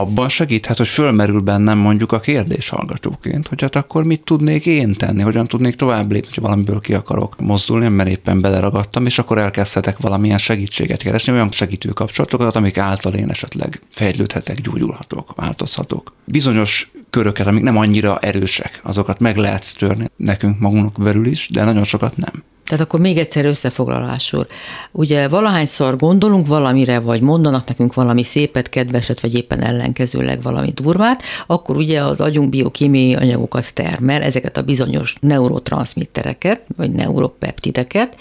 [0.00, 4.94] abban segíthet, hogy fölmerül bennem mondjuk a kérdés hallgatóként, hogy hát akkor mit tudnék én
[4.94, 9.38] tenni, hogyan tudnék tovább lépni, hogy valamiből ki akarok mozdulni, mert éppen beleragadtam, és akkor
[9.38, 16.12] elkezdhetek valamilyen segítséget keresni, olyan segítő kapcsolatokat, amik által én esetleg fejlődhetek, gyógyulhatok, változhatok.
[16.24, 21.64] Bizonyos köröket, amik nem annyira erősek, azokat meg lehet törni nekünk magunknak belül is, de
[21.64, 22.42] nagyon sokat nem.
[22.68, 24.46] Tehát akkor még egyszer összefoglalásul.
[24.92, 31.22] Ugye valahányszor gondolunk valamire, vagy mondanak nekünk valami szépet, kedveset, vagy éppen ellenkezőleg valami durvát,
[31.46, 38.16] akkor ugye az agyunk biokémiai anyagokat termel, ezeket a bizonyos neurotranszmittereket, vagy neuropeptideket,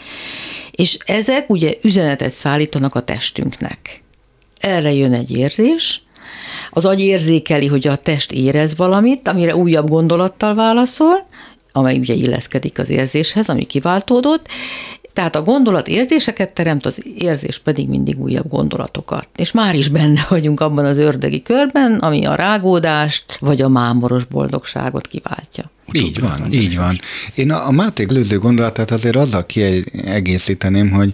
[0.71, 4.03] és ezek ugye üzenetet szállítanak a testünknek.
[4.59, 6.01] Erre jön egy érzés,
[6.71, 11.27] az agy érzékeli, hogy a test érez valamit, amire újabb gondolattal válaszol,
[11.77, 14.47] amely ugye illeszkedik az érzéshez, ami kiváltódott,
[15.13, 19.29] tehát a gondolat érzéseket teremt, az érzés pedig mindig újabb gondolatokat.
[19.35, 24.25] És már is benne vagyunk abban az ördögi körben, ami a rágódást vagy a mámoros
[24.25, 25.71] boldogságot kiváltja.
[25.91, 26.99] Így van, így van.
[27.35, 31.13] Én a, a Máté előző gondolatát azért azzal kiegészíteném, hogy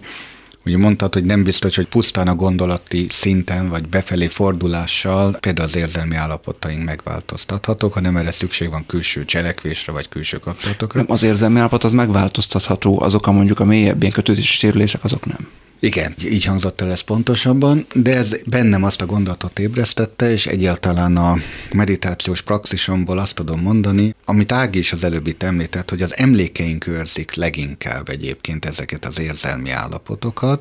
[0.66, 5.76] Ugye mondtad, hogy nem biztos, hogy pusztán a gondolati szinten vagy befelé fordulással például az
[5.76, 10.98] érzelmi állapotaink megváltoztathatók, hanem erre szükség van külső cselekvésre vagy külső kapcsolatokra.
[11.00, 15.26] Nem, az érzelmi állapot az megváltoztatható, azok a mondjuk a mélyebb ilyen kötődési sérülések, azok
[15.26, 15.48] nem.
[15.84, 21.16] Igen, így hangzott el ez pontosabban, de ez bennem azt a gondolatot ébresztette, és egyáltalán
[21.16, 21.36] a
[21.72, 26.86] meditációs praxisomból azt tudom mondani, amit Ági is az előbb itt említett, hogy az emlékeink
[26.86, 30.53] őrzik leginkább egyébként ezeket az érzelmi állapotokat,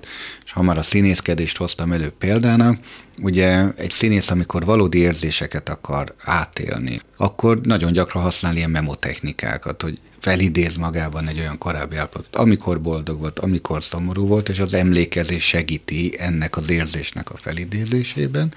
[0.45, 2.77] és ha már a színészkedést hoztam elő példának,
[3.21, 9.99] ugye egy színész, amikor valódi érzéseket akar átélni, akkor nagyon gyakran használ ilyen memotechnikákat, hogy
[10.19, 15.43] felidéz magában egy olyan korábbi állapotot, amikor boldog volt, amikor szomorú volt, és az emlékezés
[15.43, 18.53] segíti ennek az érzésnek a felidézésében.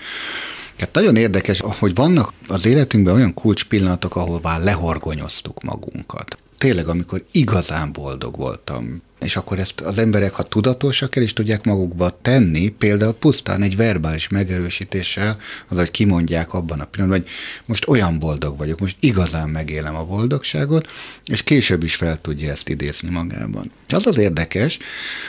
[0.79, 6.38] Hát nagyon érdekes, hogy vannak az életünkben olyan kulcspillanatok, ahol már lehorgonyoztuk magunkat.
[6.59, 11.64] Tényleg, amikor igazán boldog voltam, és akkor ezt az emberek, ha tudatosak el is tudják
[11.64, 15.37] magukba tenni, például pusztán egy verbális megerősítéssel,
[15.69, 17.31] az, hogy kimondják abban a pillanatban, hogy
[17.64, 20.88] most olyan boldog vagyok, most igazán megélem a boldogságot,
[21.25, 23.71] és később is fel tudja ezt idézni magában.
[23.87, 24.79] És az az érdekes,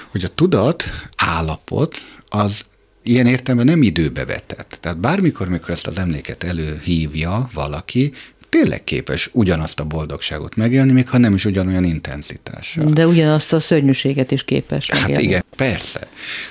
[0.10, 0.84] hogy a tudat
[1.16, 1.96] állapot
[2.30, 2.66] az
[3.04, 4.78] ilyen értelemben nem időbe vetett.
[4.82, 8.14] Tehát bármikor, mikor ezt az emléket előhívja valaki,
[8.50, 12.86] tényleg képes ugyanazt a boldogságot megélni, még ha nem is ugyanolyan intenzitással.
[12.86, 15.14] De ugyanazt a szörnyűséget is képes megélni.
[15.14, 16.08] Hát igen, persze.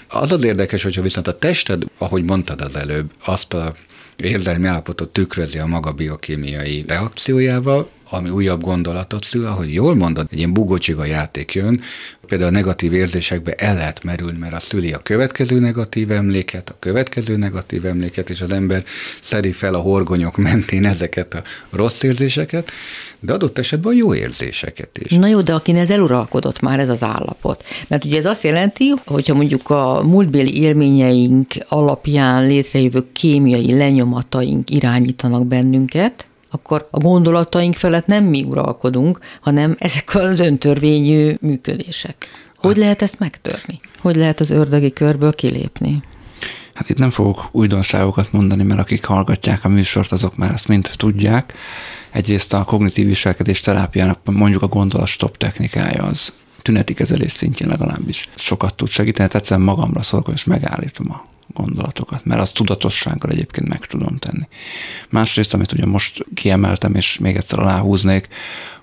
[0.08, 3.74] Az az érdekes, hogyha viszont a tested, ahogy mondtad az előbb, azt a
[4.16, 10.38] érzelmi állapotot tükrözi a maga biokémiai reakciójával, ami újabb gondolatot szül, ahogy jól mondod, egy
[10.38, 11.80] ilyen bugocsiga játék jön,
[12.26, 16.76] például a negatív érzésekbe el lehet merülni, mert a szüli a következő negatív emléket, a
[16.78, 18.84] következő negatív emléket, és az ember
[19.20, 22.70] szedi fel a horgonyok mentén ezeket a rossz érzéseket,
[23.20, 25.12] de adott esetben a jó érzéseket is.
[25.12, 27.64] Na jó, de akin ez eluralkodott már ez az állapot.
[27.88, 35.46] Mert ugye ez azt jelenti, hogyha mondjuk a múltbéli élményeink alapján létrejövő kémiai lenyomataink irányítanak
[35.46, 42.28] bennünket, akkor a gondolataink felett nem mi uralkodunk, hanem ezek az öntörvényű működések.
[42.56, 43.80] Hogy lehet ezt megtörni?
[44.00, 46.02] Hogy lehet az ördögi körből kilépni?
[46.74, 50.90] Hát itt nem fogok újdonságokat mondani, mert akik hallgatják a műsort, azok már ezt mind
[50.96, 51.52] tudják.
[52.10, 58.74] Egyrészt a kognitív viselkedés terápiának mondjuk a gondolat-stop technikája az tüneti kezelés szintjén legalábbis sokat
[58.74, 63.86] tud segíteni, tehát egyszerűen magamra szorgom és megállítom a gondolatokat, mert azt tudatossággal egyébként meg
[63.86, 64.48] tudom tenni.
[65.08, 68.28] Másrészt, amit ugye most kiemeltem, és még egyszer aláhúznék,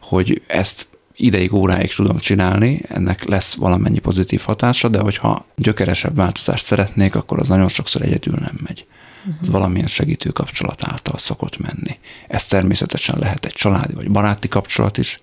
[0.01, 6.65] hogy ezt ideig, óráig tudom csinálni, ennek lesz valamennyi pozitív hatása, de hogyha gyökeresebb változást
[6.65, 8.85] szeretnék, akkor az nagyon sokszor egyedül nem megy.
[9.41, 11.97] Az valamilyen segítő kapcsolat által szokott menni.
[12.27, 15.21] Ez természetesen lehet egy családi vagy baráti kapcsolat is,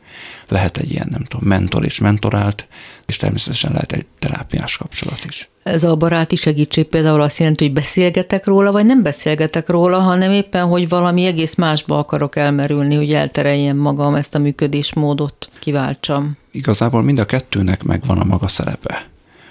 [0.49, 2.67] lehet egy ilyen, nem tudom, mentor és mentorált,
[3.07, 5.49] és természetesen lehet egy terápiás kapcsolat is.
[5.63, 10.33] Ez a baráti segítség például azt jelenti, hogy beszélgetek róla, vagy nem beszélgetek róla, hanem
[10.33, 16.37] éppen, hogy valami egész másba akarok elmerülni, hogy eltereljem magam, ezt a működésmódot kiváltsam.
[16.51, 19.09] Igazából mind a kettőnek megvan a maga szerepe.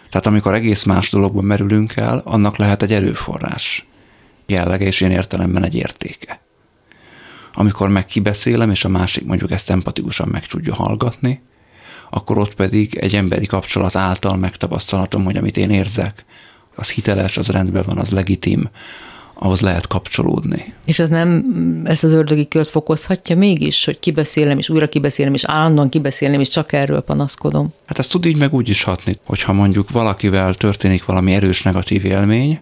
[0.09, 3.88] Tehát amikor egész más dologban merülünk el, annak lehet egy erőforrás
[4.49, 6.41] jellege, és én értelemben egy értéke.
[7.53, 11.41] Amikor meg kibeszélem, és a másik mondjuk ezt empatikusan meg tudja hallgatni,
[12.09, 16.25] akkor ott pedig egy emberi kapcsolat által megtapasztalatom, hogy amit én érzek,
[16.75, 18.69] az hiteles, az rendben van, az legitim,
[19.41, 20.73] ahhoz lehet kapcsolódni.
[20.85, 21.45] És ez nem
[21.83, 26.49] ezt az ördögi kört fokozhatja mégis, hogy kibeszélem, és újra kibeszélem, és állandóan kibeszélem, és
[26.49, 27.73] csak erről panaszkodom?
[27.85, 32.05] Hát ez tud így meg úgy is hatni, hogyha mondjuk valakivel történik valami erős negatív
[32.05, 32.61] élmény,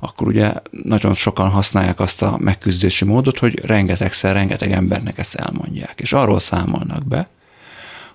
[0.00, 6.00] akkor ugye nagyon sokan használják azt a megküzdési módot, hogy rengetegszer, rengeteg embernek ezt elmondják,
[6.00, 7.28] és arról számolnak be,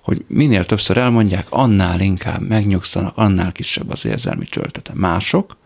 [0.02, 4.92] hogy minél többször elmondják, annál inkább megnyugszanak, annál kisebb az érzelmi töltete.
[4.94, 5.56] Mások,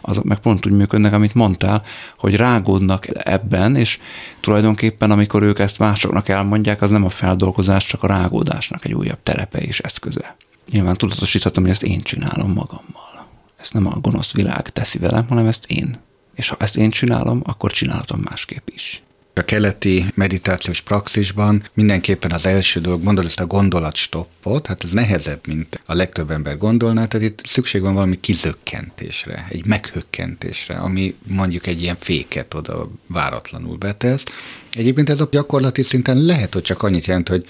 [0.00, 1.82] azok meg pont úgy működnek, amit mondtál,
[2.18, 3.98] hogy rágódnak ebben, és
[4.40, 9.22] tulajdonképpen amikor ők ezt másoknak elmondják, az nem a feldolgozás, csak a rágódásnak egy újabb
[9.22, 10.36] terepe és eszköze.
[10.70, 13.26] Nyilván tudatosíthatom, hogy ezt én csinálom magammal.
[13.56, 15.98] Ezt nem a gonosz világ teszi velem, hanem ezt én.
[16.34, 19.02] És ha ezt én csinálom, akkor csinálhatom másképp is.
[19.40, 25.46] A keleti meditációs praxisban mindenképpen az első dolog, mondod ezt a gondolatstoppot, hát ez nehezebb,
[25.46, 31.66] mint a legtöbb ember gondolná, tehát itt szükség van valami kizökkentésre, egy meghökkentésre, ami mondjuk
[31.66, 34.24] egy ilyen féket oda váratlanul betesz.
[34.72, 37.44] Egyébként ez a gyakorlati szinten lehet, hogy csak annyit jelent, hogy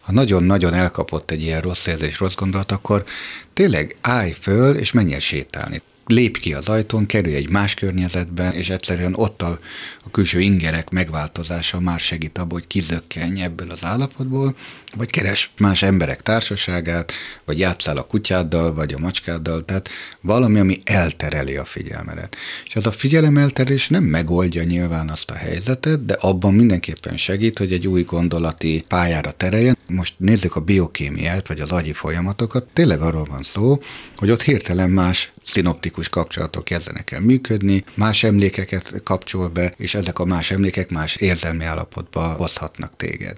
[0.00, 3.04] ha nagyon-nagyon elkapott egy ilyen rossz érzés, rossz gondolat, akkor
[3.52, 8.50] tényleg állj föl, és menj el sétálni lép ki az ajtón, kerülj egy más környezetbe,
[8.50, 9.58] és egyszerűen ott a,
[10.04, 14.56] a külső ingerek megváltozása már segít abból, hogy kizökkenj ebből az állapotból,
[14.96, 17.12] vagy keres más emberek társaságát,
[17.44, 19.88] vagy játszál a kutyáddal, vagy a macskáddal, tehát
[20.20, 22.36] valami, ami eltereli a figyelmedet.
[22.66, 27.72] És ez a figyelemelterés nem megoldja nyilván azt a helyzetet, de abban mindenképpen segít, hogy
[27.72, 29.78] egy új gondolati pályára tereljen.
[29.86, 33.82] Most nézzük a biokémiát, vagy az agyi folyamatokat, tényleg arról van szó,
[34.16, 40.18] hogy ott hirtelen más szinoptikus kapcsolatok kezdenek el működni, más emlékeket kapcsol be, és ezek
[40.18, 43.36] a más emlékek más érzelmi állapotba hozhatnak téged.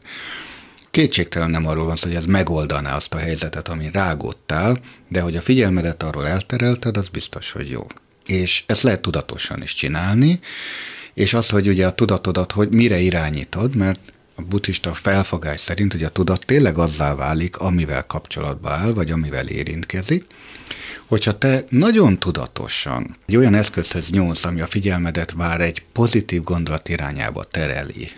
[0.90, 5.36] Kétségtelen nem arról van szó, hogy ez megoldaná azt a helyzetet, amin rágódtál, de hogy
[5.36, 7.86] a figyelmedet arról elterelted, az biztos, hogy jó.
[8.26, 10.40] És ezt lehet tudatosan is csinálni,
[11.14, 14.00] és az, hogy ugye a tudatodat, hogy mire irányítod, mert
[14.34, 19.48] a buddhista felfogás szerint, hogy a tudat tényleg azzá válik, amivel kapcsolatba áll, vagy amivel
[19.48, 20.24] érintkezik,
[21.07, 26.88] hogyha te nagyon tudatosan egy olyan eszközhöz nyúlsz, ami a figyelmedet már egy pozitív gondolat
[26.88, 28.09] irányába tereli,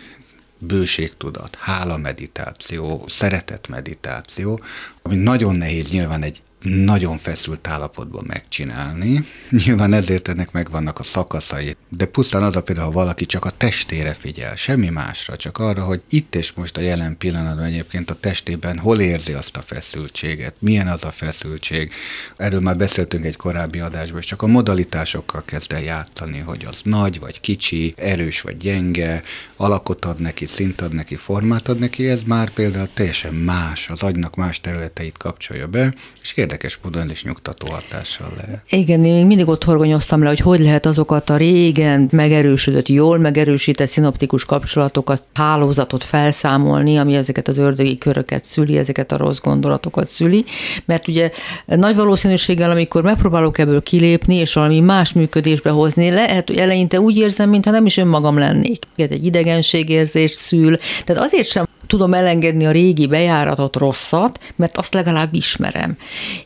[0.59, 4.61] bőségtudat, hála meditáció, szeretet meditáció,
[5.03, 9.25] ami nagyon nehéz nyilván egy nagyon feszült állapotban megcsinálni.
[9.51, 13.51] Nyilván ezért ennek megvannak a szakaszai, de pusztán az a például, ha valaki csak a
[13.51, 18.17] testére figyel, semmi másra, csak arra, hogy itt és most a jelen pillanatban egyébként a
[18.21, 21.93] testében hol érzi azt a feszültséget, milyen az a feszültség.
[22.37, 26.81] Erről már beszéltünk egy korábbi adásban, és csak a modalitásokkal kezd el játszani, hogy az
[26.85, 29.23] nagy vagy kicsi, erős vagy gyenge,
[29.57, 34.03] alakot ad neki, szint ad neki, formát ad neki, ez már például teljesen más, az
[34.03, 38.63] agynak más területeit kapcsolja be, és érdekes módon is nyugtató hatással lehet.
[38.71, 43.89] Igen, én mindig ott horgonyoztam le, hogy hogy lehet azokat a régen megerősödött, jól megerősített
[43.89, 50.45] szinoptikus kapcsolatokat, hálózatot felszámolni, ami ezeket az ördögi köröket szüli, ezeket a rossz gondolatokat szüli,
[50.85, 51.31] mert ugye
[51.67, 57.17] nagy valószínűséggel, amikor megpróbálok ebből kilépni, és valami más működésbe hozni, lehet, hogy eleinte úgy
[57.17, 58.85] érzem, mintha nem is önmagam lennék.
[58.97, 65.35] Egy idegenségérzés szül, tehát azért sem tudom elengedni a régi bejáratot rosszat, mert azt legalább
[65.35, 65.97] ismerem.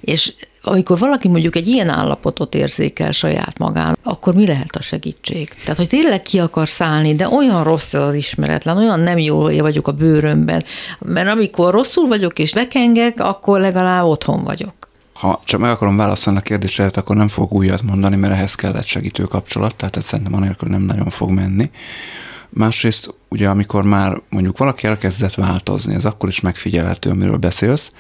[0.01, 0.33] És
[0.63, 5.49] amikor valaki mondjuk egy ilyen állapotot érzékel saját magán, akkor mi lehet a segítség?
[5.49, 9.57] Tehát, hogy tényleg ki akar szállni, de olyan rossz ez az ismeretlen, olyan nem jól
[9.57, 10.65] vagyok a bőrömben,
[10.99, 14.75] mert amikor rosszul vagyok és lekengek, akkor legalább otthon vagyok.
[15.13, 18.85] Ha csak meg akarom válaszolni a kérdésre, akkor nem fogok újat mondani, mert ehhez kellett
[18.85, 21.71] segítő kapcsolat, tehát ez szerintem anélkül nem nagyon fog menni.
[22.55, 27.93] Másrészt ugye amikor már mondjuk valaki elkezdett változni, ez akkor is megfigyelhető, amiről beszélsz,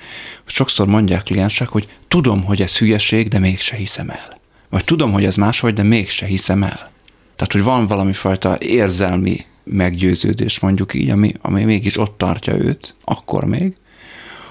[0.44, 4.40] sokszor mondják kliensek, hogy tudom, hogy ez hülyeség, de mégse hiszem el.
[4.68, 6.90] Vagy tudom, hogy ez máshogy, de mégse hiszem el.
[7.36, 12.94] Tehát, hogy van valami fajta érzelmi meggyőződés, mondjuk így, ami, ami mégis ott tartja őt,
[13.05, 13.76] akkor még,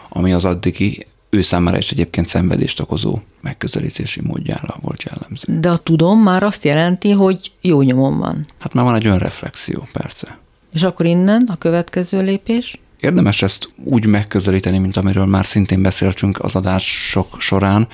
[0.09, 5.59] ami az addigi ő számára is egyébként szenvedést okozó megközelítési módjára volt jellemző.
[5.59, 8.45] De a tudom már azt jelenti, hogy jó nyomom van.
[8.59, 10.37] Hát már van egy önreflexió, persze.
[10.73, 12.79] És akkor innen a következő lépés?
[12.99, 17.87] Érdemes ezt úgy megközelíteni, mint amiről már szintén beszéltünk az adások során,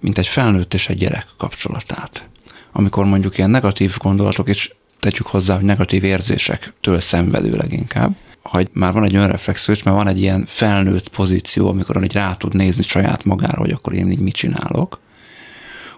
[0.00, 2.28] mint egy felnőtt és egy gyerek kapcsolatát.
[2.72, 8.16] Amikor mondjuk ilyen negatív gondolatok, és tegyük hozzá, hogy negatív érzésektől szenvedő leginkább,
[8.48, 12.34] hogy már van egy önreflexió, és már van egy ilyen felnőtt pozíció, amikor egy rá
[12.34, 15.00] tud nézni saját magára, hogy akkor én így mit csinálok,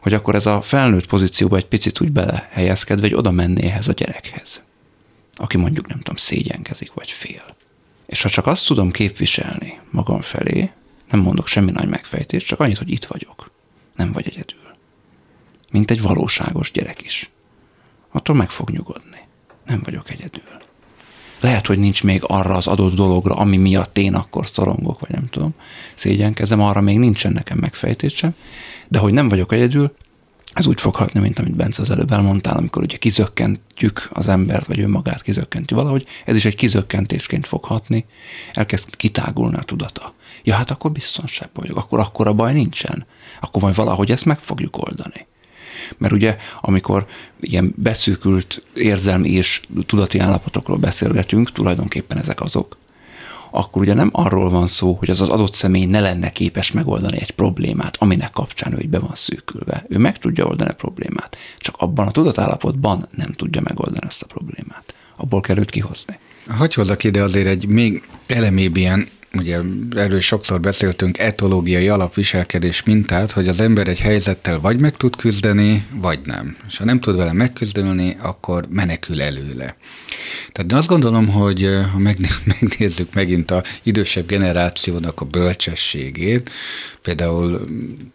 [0.01, 4.62] hogy akkor ez a felnőtt pozícióba egy picit úgy belehelyezkedve, hogy oda menné a gyerekhez,
[5.34, 7.57] aki mondjuk nem tudom, szégyenkezik, vagy fél.
[8.07, 10.70] És ha csak azt tudom képviselni magam felé,
[11.11, 13.51] nem mondok semmi nagy megfejtést, csak annyit, hogy itt vagyok.
[13.96, 14.74] Nem vagy egyedül.
[15.72, 17.30] Mint egy valóságos gyerek is.
[18.11, 19.18] Attól meg fog nyugodni.
[19.66, 20.59] Nem vagyok egyedül.
[21.41, 25.26] Lehet, hogy nincs még arra az adott dologra, ami miatt én akkor szorongok, vagy nem
[25.26, 25.55] tudom,
[25.95, 28.34] szégyenkezem, arra még nincsen nekem megfejtésem,
[28.88, 29.93] de hogy nem vagyok egyedül,
[30.53, 34.66] ez úgy fog hatni, mint amit Bence az előbb elmondtál, amikor ugye kizökkentjük az embert,
[34.66, 38.05] vagy önmagát kizökkenti valahogy, ez is egy kizökkentésként fog hatni,
[38.53, 40.14] elkezd kitágulni a tudata.
[40.45, 43.07] Ja, hát akkor biztonságban vagyok, akkor akkor a baj nincsen.
[43.41, 45.26] Akkor majd valahogy ezt meg fogjuk oldani.
[45.99, 47.07] Mert ugye, amikor
[47.41, 52.78] ilyen beszűkült érzelmi és tudati állapotokról beszélgetünk, tulajdonképpen ezek azok,
[53.51, 57.20] akkor ugye nem arról van szó, hogy az az adott személy ne lenne képes megoldani
[57.20, 59.84] egy problémát, aminek kapcsán ő be van szűkülve.
[59.88, 64.26] Ő meg tudja oldani a problémát, csak abban a tudatállapotban nem tudja megoldani ezt a
[64.26, 64.95] problémát.
[65.16, 66.18] Abból kell őt kihozni.
[66.49, 69.61] Hagy hozzak ide azért egy még elemébb ilyen ugye
[69.97, 75.87] erről sokszor beszéltünk, etológiai alapviselkedés mintát, hogy az ember egy helyzettel vagy meg tud küzdeni,
[75.95, 76.57] vagy nem.
[76.68, 79.76] És ha nem tud vele megküzdeni, akkor menekül előle.
[80.53, 81.99] Tehát én azt gondolom, hogy eh, ha
[82.61, 86.51] megnézzük megint a idősebb generációnak a bölcsességét,
[87.03, 87.68] például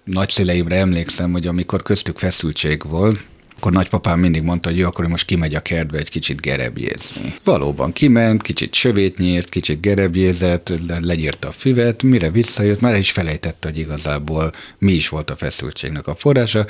[0.04, 3.20] nagyszüleimre emlékszem, hogy amikor köztük feszültség volt,
[3.58, 7.34] akkor nagypapám mindig mondta, hogy jó, akkor most kimegy a kertbe egy kicsit gerebjézni.
[7.44, 13.68] Valóban kiment, kicsit sövét nyírt, kicsit gerebjézett, legyírta a füvet, mire visszajött, már is felejtette,
[13.68, 16.66] hogy igazából mi is volt a feszültségnek a forrása.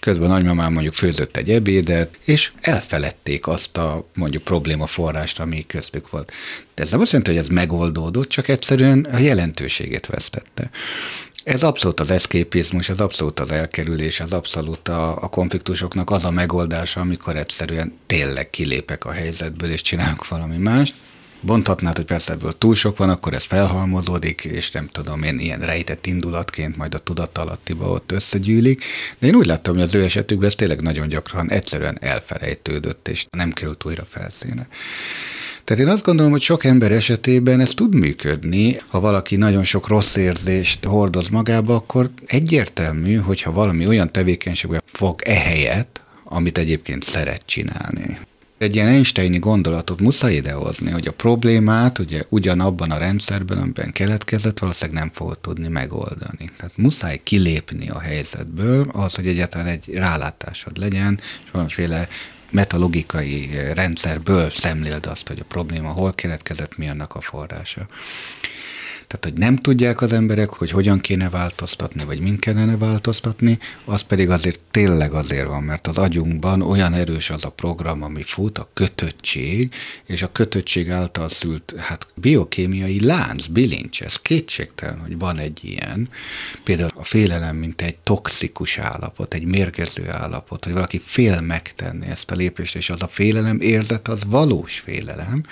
[0.00, 6.10] Közben nagymamám mondjuk főzött egy ebédet, és elfeledték azt a mondjuk probléma forrást, ami köztük
[6.10, 6.32] volt.
[6.74, 10.70] De ez nem azt jelenti, hogy ez megoldódott, csak egyszerűen a jelentőségét vesztette.
[11.46, 16.30] Ez abszolút az eszképizmus, ez abszolút az elkerülés, ez abszolút a, a konfliktusoknak az a
[16.30, 20.94] megoldása, amikor egyszerűen tényleg kilépek a helyzetből, és csinálok valami mást.
[21.40, 25.60] Bonthatnád, hogy persze ebből túl sok van, akkor ez felhalmozódik, és nem tudom én, ilyen
[25.60, 28.84] rejtett indulatként majd a tudatalattiba ott összegyűlik.
[29.18, 33.26] De én úgy láttam, hogy az ő esetükben ez tényleg nagyon gyakran egyszerűen elfelejtődött, és
[33.30, 34.68] nem került újra felszíne.
[35.66, 38.80] Tehát én azt gondolom, hogy sok ember esetében ez tud működni.
[38.86, 45.22] Ha valaki nagyon sok rossz érzést hordoz magába, akkor egyértelmű, hogyha valami olyan tevékenységbe fog
[45.24, 48.18] ehelyett, amit egyébként szeret csinálni.
[48.58, 54.58] Egy ilyen Einsteini gondolatot muszáj idehozni, hogy a problémát ugye ugyanabban a rendszerben, amiben keletkezett,
[54.58, 56.50] valószínűleg nem fogod tudni megoldani.
[56.56, 62.08] Tehát muszáj kilépni a helyzetből, az, hogy egyáltalán egy rálátásod legyen, és valamiféle
[62.50, 67.86] metalogikai rendszerből szemléld azt, hogy a probléma hol keletkezett, mi annak a forrása.
[69.06, 74.00] Tehát, hogy nem tudják az emberek, hogy hogyan kéne változtatni, vagy mind kellene változtatni, az
[74.00, 78.58] pedig azért tényleg azért van, mert az agyunkban olyan erős az a program, ami fut,
[78.58, 79.74] a kötöttség,
[80.06, 86.08] és a kötöttség által szült hát biokémiai lánc, bilincs, ez kétségtelen, hogy van egy ilyen.
[86.64, 92.30] Például a félelem, mint egy toxikus állapot, egy mérgező állapot, hogy valaki fél megtenni ezt
[92.30, 95.44] a lépést, és az a félelem érzet, az valós félelem.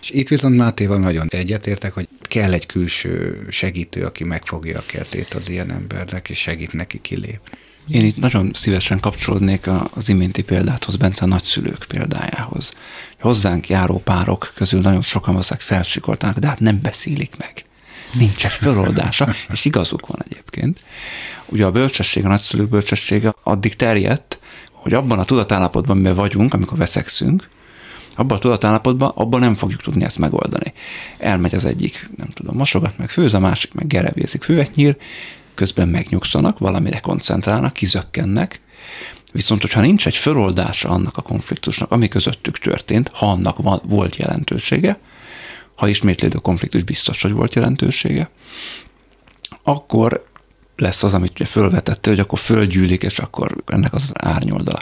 [0.00, 4.82] És itt viszont Mátéval nagyon egyetértek, hogy kell egy külső külső segítő, aki megfogja a
[4.86, 7.58] kezét az ilyen embernek, és segít neki kilépni.
[7.88, 12.72] Én itt nagyon szívesen kapcsolódnék az iménti példáthoz, Bence a nagyszülők példájához.
[13.20, 17.64] Hozzánk járó párok közül nagyon sokan valószínűleg felsikoltanak, de hát nem beszélik meg.
[18.14, 20.80] Nincs egy feloldása, és igazuk van egyébként.
[21.46, 24.38] Ugye a bölcsesség, a nagyszülők bölcsessége addig terjedt,
[24.72, 27.48] hogy abban a tudatállapotban, amiben vagyunk, amikor veszekszünk,
[28.16, 30.72] abban a tudatállapotban, abban nem fogjuk tudni ezt megoldani.
[31.18, 34.96] Elmegy az egyik, nem tudom, mosogat, meg főz, a másik meg gerebézik, füvet nyír,
[35.54, 38.60] közben megnyugszanak, valamire koncentrálnak, kizökkennek,
[39.32, 44.98] Viszont, hogyha nincs egy föloldása annak a konfliktusnak, ami közöttük történt, ha annak volt jelentősége,
[45.76, 48.30] ha ismétlődő konfliktus biztos, hogy volt jelentősége,
[49.62, 50.26] akkor
[50.76, 54.78] lesz az, amit fölvetette, hogy akkor fölgyűlik, és akkor ennek az árnyoldala.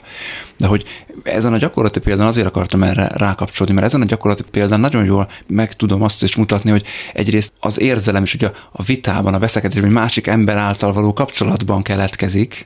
[0.59, 0.85] De hogy
[1.23, 5.29] ezen a gyakorlati példán azért akartam erre rákapcsolni, mert ezen a gyakorlati példán nagyon jól
[5.47, 9.89] meg tudom azt is mutatni, hogy egyrészt az érzelem is ugye a vitában, a veszekedésben,
[9.89, 12.65] egy másik ember által való kapcsolatban keletkezik,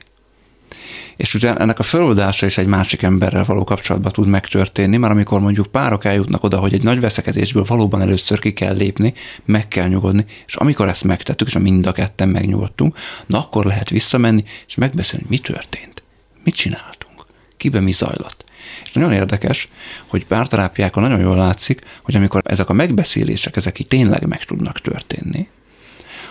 [1.15, 5.39] és ugye ennek a feloldása is egy másik emberrel való kapcsolatban tud megtörténni, mert amikor
[5.39, 9.13] mondjuk párok eljutnak oda, hogy egy nagy veszekedésből valóban először ki kell lépni,
[9.45, 13.89] meg kell nyugodni, és amikor ezt megtettük, és mind a ketten megnyugodtunk, na akkor lehet
[13.89, 16.03] visszamenni, és megbeszélni, mi történt,
[16.43, 17.25] mit csináltunk,
[17.57, 18.43] kiben mi zajlott.
[18.85, 19.69] És nagyon érdekes,
[20.07, 24.81] hogy párterápiákon nagyon jól látszik, hogy amikor ezek a megbeszélések, ezek így tényleg meg tudnak
[24.81, 25.47] történni,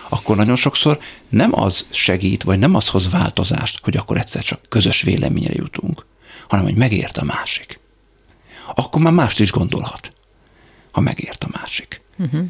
[0.09, 0.99] akkor nagyon sokszor
[1.29, 6.05] nem az segít, vagy nem az hoz változást, hogy akkor egyszer csak közös véleményre jutunk,
[6.47, 7.79] hanem hogy megért a másik.
[8.75, 10.11] Akkor már mást is gondolhat,
[10.91, 12.01] ha megért a másik.
[12.17, 12.45] Uh-huh.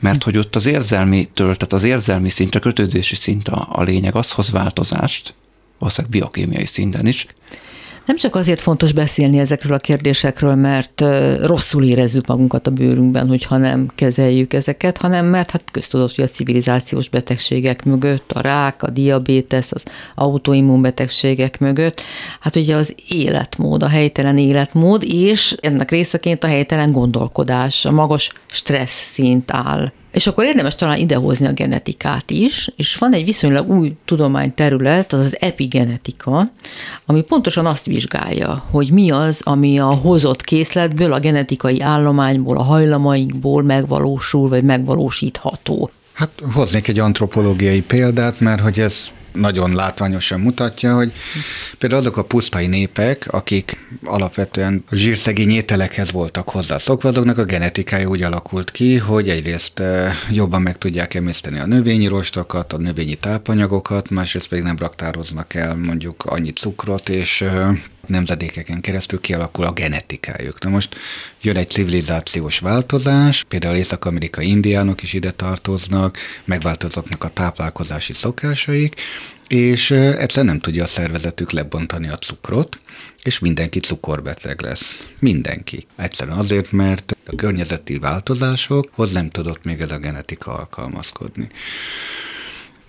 [0.00, 4.14] Mert hogy ott az érzelmi töltet, az érzelmi szint, a kötődési szint a, a lényeg,
[4.14, 5.34] az hoz változást,
[5.78, 7.26] valószínűleg biokémiai szinten is,
[8.10, 11.04] nem csak azért fontos beszélni ezekről a kérdésekről, mert
[11.42, 16.28] rosszul érezzük magunkat a bőrünkben, hogyha nem kezeljük ezeket, hanem mert hát köztudott, hogy a
[16.28, 19.84] civilizációs betegségek mögött, a rák, a diabétesz, az
[20.14, 22.00] autoimmunbetegségek mögött,
[22.40, 28.32] hát ugye az életmód, a helytelen életmód, és ennek részeként a helytelen gondolkodás, a magas
[28.46, 33.70] stressz szint áll és akkor érdemes talán idehozni a genetikát is, és van egy viszonylag
[33.70, 36.46] új tudományterület, az az epigenetika,
[37.06, 42.62] ami pontosan azt vizsgálja, hogy mi az, ami a hozott készletből, a genetikai állományból, a
[42.62, 45.90] hajlamainkból megvalósul, vagy megvalósítható.
[46.12, 51.12] Hát hoznék egy antropológiai példát, mert hogy ez nagyon látványosan mutatja, hogy
[51.78, 58.22] például azok a pusztai népek, akik alapvetően zsírszegény ételekhez voltak hozzászokva, azoknak a genetikája úgy
[58.22, 64.10] alakult ki, hogy egyrészt eh, jobban meg tudják emészteni a növényi rostokat, a növényi tápanyagokat,
[64.10, 67.68] másrészt pedig nem raktároznak el mondjuk annyi cukrot, és eh,
[68.10, 70.62] nemzedékeken keresztül kialakul a genetikájuk.
[70.62, 70.96] Na most
[71.42, 79.00] jön egy civilizációs változás, például észak-amerikai indiánok is ide tartoznak, megváltoznak a táplálkozási szokásaik,
[79.48, 82.78] és egyszer nem tudja a szervezetük lebontani a cukrot,
[83.22, 85.06] és mindenki cukorbeteg lesz.
[85.18, 85.86] Mindenki.
[85.96, 91.48] Egyszerűen azért, mert a környezeti változásokhoz nem tudott még ez a genetika alkalmazkodni.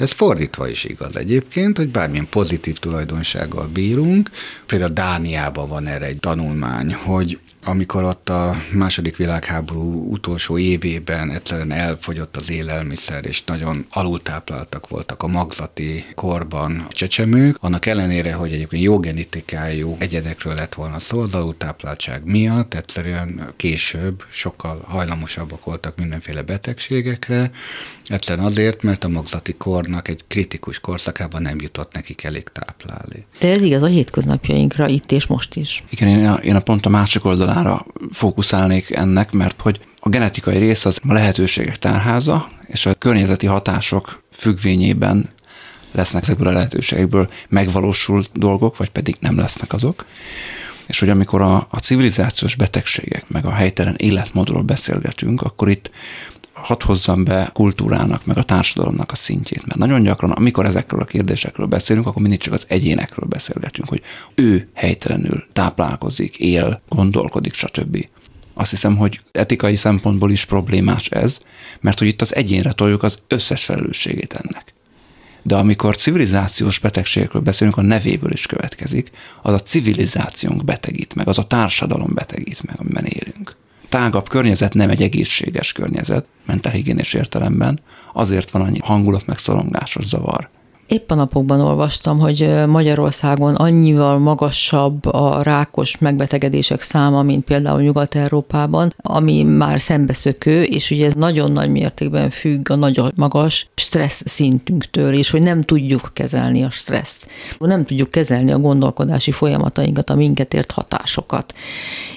[0.01, 4.29] Ez fordítva is igaz egyébként, hogy bármilyen pozitív tulajdonsággal bírunk.
[4.65, 11.71] Például Dániában van erre egy tanulmány, hogy amikor ott a második világháború utolsó évében egyszerűen
[11.71, 18.53] elfogyott az élelmiszer, és nagyon alultápláltak voltak a magzati korban a csecsemők, annak ellenére, hogy
[18.53, 25.97] egyébként jó genetikájú egyedekről lett volna szó, az alultápláltság miatt egyszerűen később sokkal hajlamosabbak voltak
[25.97, 27.51] mindenféle betegségekre,
[28.05, 33.25] egyszerűen azért, mert a magzati kornak egy kritikus korszakában nem jutott nekik elég táplálni.
[33.39, 35.83] De ez igaz a hétköznapjainkra itt és most is.
[35.89, 40.09] Igen, én a, én a pont a másik oldalon oldalára fókuszálnék ennek, mert hogy a
[40.09, 45.29] genetikai rész az a lehetőségek tárháza, és a környezeti hatások függvényében
[45.91, 50.05] lesznek ezekből a lehetőségekből megvalósult dolgok, vagy pedig nem lesznek azok.
[50.85, 55.91] És hogy amikor a, a civilizációs betegségek, meg a helytelen életmódról beszélgetünk, akkor itt
[56.63, 59.65] hadd hozzam be kultúrának, meg a társadalomnak a szintjét.
[59.65, 64.01] Mert nagyon gyakran, amikor ezekről a kérdésekről beszélünk, akkor mindig csak az egyénekről beszélgetünk, hogy
[64.35, 68.05] ő helytelenül táplálkozik, él, gondolkodik, stb.
[68.53, 71.39] Azt hiszem, hogy etikai szempontból is problémás ez,
[71.79, 74.73] mert hogy itt az egyénre toljuk az összes felelősségét ennek.
[75.43, 81.37] De amikor civilizációs betegségekről beszélünk, a nevéből is következik, az a civilizációnk betegít meg, az
[81.37, 83.55] a társadalom betegít meg, amiben élünk
[83.91, 87.79] tágabb környezet nem egy egészséges környezet, mentálhigiénés értelemben,
[88.13, 90.49] azért van annyi hangulat meg szorongásos zavar.
[90.91, 98.93] Épp a napokban olvastam, hogy Magyarországon annyival magasabb a rákos megbetegedések száma, mint például Nyugat-Európában,
[98.97, 105.13] ami már szembeszökő, és ugye ez nagyon nagy mértékben függ a nagyon magas stressz szintünktől,
[105.13, 107.27] és hogy nem tudjuk kezelni a stresszt.
[107.59, 111.53] Nem tudjuk kezelni a gondolkodási folyamatainkat, a minket ért hatásokat.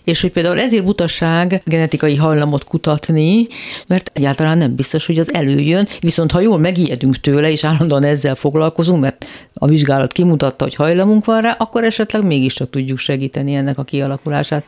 [0.04, 3.46] És hogy például ezért butaság genetikai hajlamot kutatni,
[3.86, 8.34] mert egyáltalán nem biztos, hogy az előjön, viszont ha jól megijedünk tőle, és állandóan ezzel
[8.34, 13.54] foglalkozunk, foglalkozunk, mert a vizsgálat kimutatta, hogy hajlamunk van rá, akkor esetleg mégiscsak tudjuk segíteni
[13.54, 14.64] ennek a kialakulását.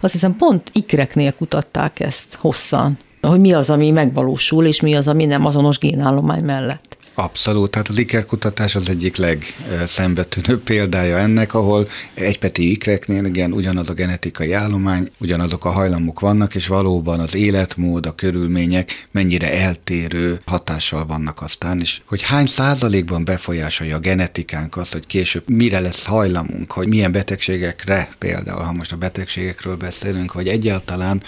[0.00, 5.08] Azt hiszem pont ikreknél kutatták ezt hosszan, hogy mi az, ami megvalósul, és mi az,
[5.08, 6.97] ami nem azonos génállomány mellett.
[7.20, 13.92] Abszolút, tehát az ikerkutatás az egyik legszembetűnőbb példája ennek, ahol egypeti ikreknél igen, ugyanaz a
[13.92, 21.06] genetikai állomány, ugyanazok a hajlamok vannak, és valóban az életmód, a körülmények mennyire eltérő hatással
[21.06, 26.72] vannak aztán, és hogy hány százalékban befolyásolja a genetikánk azt, hogy később mire lesz hajlamunk,
[26.72, 31.22] hogy milyen betegségekre például, ha most a betegségekről beszélünk, vagy egyáltalán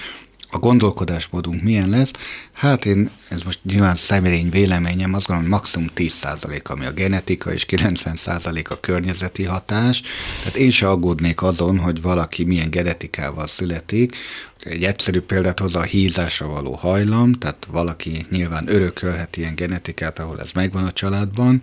[0.51, 2.11] a gondolkodásmódunk milyen lesz,
[2.53, 7.53] hát én, ez most nyilván személyén véleményem, azt gondolom, hogy maximum 10% ami a genetika,
[7.53, 10.03] és 90% a környezeti hatás.
[10.39, 14.17] Tehát én se aggódnék azon, hogy valaki milyen genetikával születik,
[14.61, 20.41] egy egyszerű példát hoz a hízásra való hajlam, tehát valaki nyilván örökölhet ilyen genetikát, ahol
[20.41, 21.63] ez megvan a családban,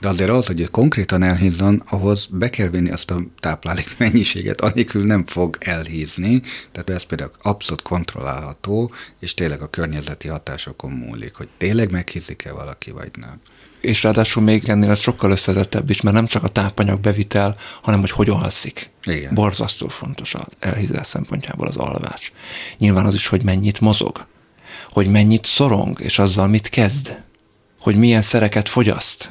[0.00, 5.04] de azért az, hogy konkrétan elhízzon, ahhoz be kell vinni azt a táplálék mennyiséget, anélkül
[5.04, 11.48] nem fog elhízni, tehát ez például abszolút kontrollálható, és tényleg a környezeti hatásokon múlik, hogy
[11.58, 13.40] tényleg meghízik-e valaki, vagy nem
[13.82, 18.00] és ráadásul még ennél ez sokkal összetettebb is, mert nem csak a tápanyag bevitel, hanem
[18.00, 18.90] hogy hogy alszik.
[19.04, 19.34] Igen.
[19.34, 22.32] Borzasztó fontos az elhízás szempontjából az alvás.
[22.78, 24.26] Nyilván az is, hogy mennyit mozog,
[24.90, 27.22] hogy mennyit szorong, és azzal mit kezd,
[27.80, 29.30] hogy milyen szereket fogyaszt.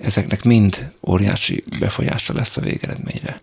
[0.00, 3.40] Ezeknek mind óriási befolyása lesz a végeredményre.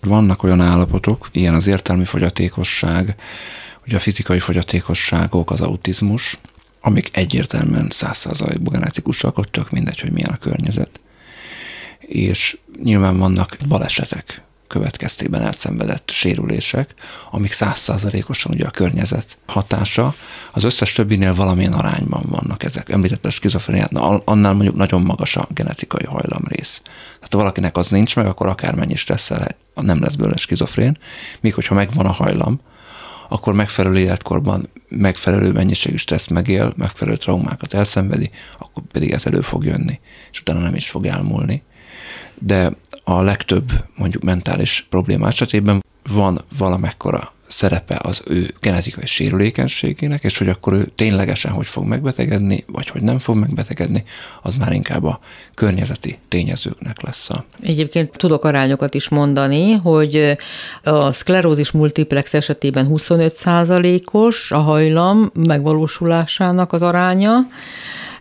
[0.00, 3.14] Vannak olyan állapotok, ilyen az értelmi fogyatékosság,
[3.86, 6.38] ugye a fizikai fogyatékosságok, az autizmus,
[6.86, 11.00] amik egyértelműen százszázalékban genetikusak, ott csak mindegy, hogy milyen a környezet.
[11.98, 16.94] És nyilván vannak balesetek következtében elszenvedett sérülések,
[17.30, 20.14] amik százszázalékosan ugye a környezet hatása,
[20.52, 22.90] az összes többinél valamilyen arányban vannak ezek.
[22.90, 26.80] Említett a skizofréniát, annál mondjuk nagyon magas a genetikai hajlamrész.
[26.84, 30.96] Tehát ha valakinek az nincs meg, akkor akármennyi stresszel nem lesz belőle skizofrén,
[31.40, 32.60] míg hogyha megvan a hajlam,
[33.28, 39.64] akkor megfelelő életkorban megfelelő mennyiségű stressz megél, megfelelő traumákat elszenvedi, akkor pedig ez elő fog
[39.64, 40.00] jönni,
[40.30, 41.62] és utána nem is fog elmúlni.
[42.34, 42.72] De
[43.04, 50.48] a legtöbb mondjuk mentális probléma esetében van valamekkora szerepe az ő genetikai sérülékenységének, és hogy
[50.48, 54.04] akkor ő ténylegesen hogy fog megbetegedni, vagy hogy nem fog megbetegedni,
[54.42, 55.18] az már inkább a
[55.54, 57.44] környezeti tényezőknek lesz a.
[57.62, 60.36] Egyébként tudok arányokat is mondani, hogy
[60.82, 67.38] a szklerózis multiplex esetében 25% os a hajlam megvalósulásának az aránya,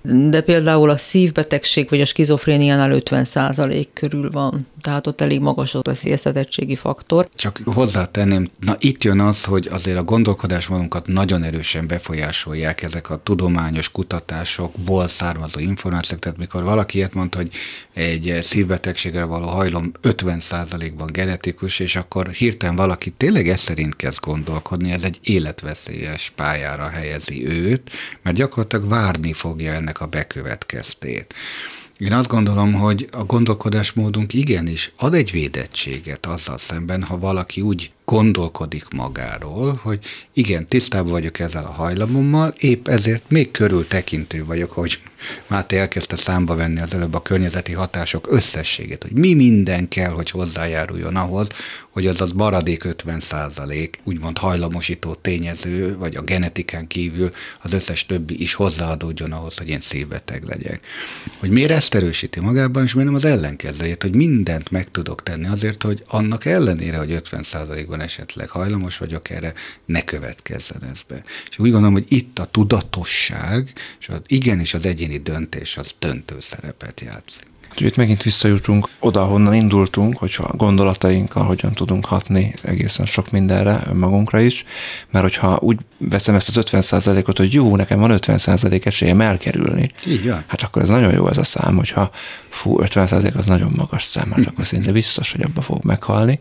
[0.03, 5.81] de például a szívbetegség vagy a skizofréniánál 50% körül van, tehát ott elég magas a
[5.83, 7.29] veszélyeztetettségi faktor.
[7.35, 13.21] Csak hozzátenném, na itt jön az, hogy azért a gondolkodásmódunkat nagyon erősen befolyásolják ezek a
[13.23, 17.49] tudományos kutatásokból származó információk, tehát mikor valaki ilyet mond, hogy
[17.93, 24.91] egy szívbetegségre való hajlom 50%-ban genetikus, és akkor hirtelen valaki tényleg ez szerint kezd gondolkodni,
[24.91, 27.89] ez egy életveszélyes pályára helyezi őt,
[28.21, 31.33] mert gyakorlatilag várni fogja ennek a bekövetkeztét.
[31.97, 37.91] Én azt gondolom, hogy a gondolkodásmódunk igenis ad egy védettséget azzal szemben, ha valaki úgy
[38.05, 39.99] gondolkodik magáról, hogy
[40.33, 44.99] igen, tisztában vagyok ezzel a hajlamommal, épp ezért még körültekintő vagyok, hogy
[45.47, 50.29] Máté elkezdte számba venni az előbb a környezeti hatások összességét, hogy mi minden kell, hogy
[50.29, 51.47] hozzájáruljon ahhoz,
[51.89, 57.31] hogy az az maradék 50 százalék, úgymond hajlamosító tényező, vagy a genetikán kívül
[57.61, 60.79] az összes többi is hozzáadódjon ahhoz, hogy én szívbeteg legyek.
[61.39, 65.47] Hogy miért ezt erősíti magában, és miért nem az ellenkezőjét, hogy mindent meg tudok tenni
[65.47, 67.43] azért, hogy annak ellenére, hogy 50
[67.93, 69.53] százalékban esetleg hajlamos vagyok erre,
[69.85, 71.23] ne következzen ez be.
[71.49, 76.39] És úgy gondolom, hogy itt a tudatosság, és az igenis az egyéni döntés az döntő
[76.39, 77.52] szerepet játszik.
[77.73, 83.81] Úgyhogy itt megint visszajutunk oda, honnan indultunk, hogyha gondolatainkkal hogyan tudunk hatni egészen sok mindenre,
[83.89, 84.65] önmagunkra is,
[85.11, 90.27] mert hogyha úgy veszem ezt az 50%-ot, hogy jó, nekem van 50% esélyem elkerülni, Így
[90.29, 90.43] van.
[90.47, 92.09] hát akkor ez nagyon jó ez a szám, hogyha
[92.49, 96.39] fú, 50% az nagyon magas szám, hát akkor szinte biztos, hogy abba fog meghalni,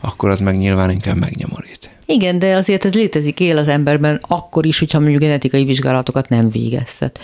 [0.00, 1.90] akkor az meg nyilván inkább megnyomorít.
[2.06, 6.50] Igen, de azért ez létezik, él az emberben akkor is, hogyha mondjuk genetikai vizsgálatokat nem
[6.50, 7.18] végeztet.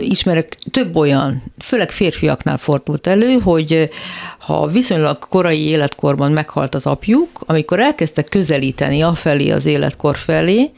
[0.00, 3.90] Ismerek több olyan, főleg férfiaknál fordult elő, hogy
[4.38, 10.70] ha viszonylag korai életkorban meghalt az apjuk, amikor elkezdtek közelíteni afelé az életkor felé,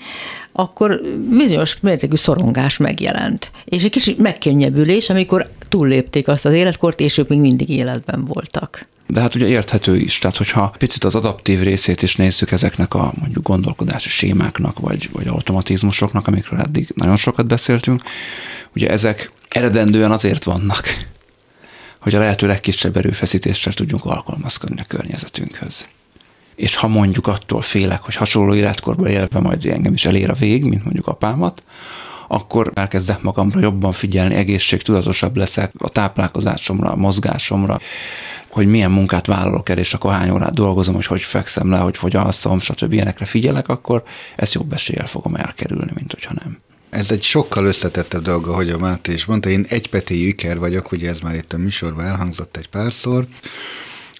[0.52, 1.00] akkor
[1.36, 3.50] bizonyos mértékű szorongás megjelent.
[3.64, 8.86] És egy kicsit megkönnyebbülés, amikor túllépték azt az életkort, és ők még mindig életben voltak.
[9.06, 13.12] De hát ugye érthető is, tehát hogyha picit az adaptív részét is nézzük ezeknek a
[13.20, 18.02] mondjuk gondolkodási sémáknak, vagy, vagy automatizmusoknak, amikről eddig nagyon sokat beszéltünk,
[18.74, 21.06] ugye ezek eredendően azért vannak,
[21.98, 25.88] hogy a lehető legkisebb erőfeszítéssel tudjunk alkalmazkodni a környezetünkhöz.
[26.54, 30.64] És ha mondjuk attól félek, hogy hasonló életkorban élve majd engem is elér a vég,
[30.64, 31.62] mint mondjuk apámat,
[32.28, 37.80] akkor elkezdek magamra jobban figyelni, egészségtudatosabb leszek a táplálkozásomra, a mozgásomra,
[38.48, 41.96] hogy milyen munkát vállalok el, és akkor hány órát dolgozom, hogy hogy fekszem le, hogy
[41.96, 42.92] hogy alszom, stb.
[42.92, 44.02] ilyenekre figyelek, akkor
[44.36, 46.58] ezt jobb eséllyel fogom elkerülni, mint hogyha nem.
[46.90, 49.48] Ez egy sokkal összetettebb dolga, hogy a Máté is mondta.
[49.48, 53.26] Én egypetéjű iker vagyok, ugye ez már itt a műsorban elhangzott egy párszor.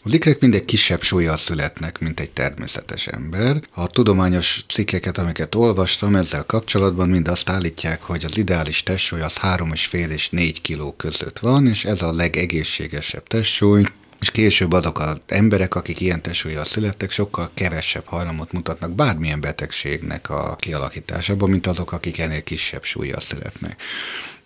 [0.06, 3.56] Az ikrek mindegy kisebb súlyjal születnek, mint egy természetes ember.
[3.74, 9.38] A tudományos cikkeket, amiket olvastam ezzel kapcsolatban, mind azt állítják, hogy az ideális testsúly az
[9.38, 13.84] 3,5 és 4 kiló között van, és ez a legegészségesebb testsúly.
[14.20, 20.30] És később azok az emberek, akik ilyen testsúlyjal születtek, sokkal kevesebb hajlamot mutatnak bármilyen betegségnek
[20.30, 23.80] a kialakításában, mint azok, akik ennél kisebb súlyjal születnek.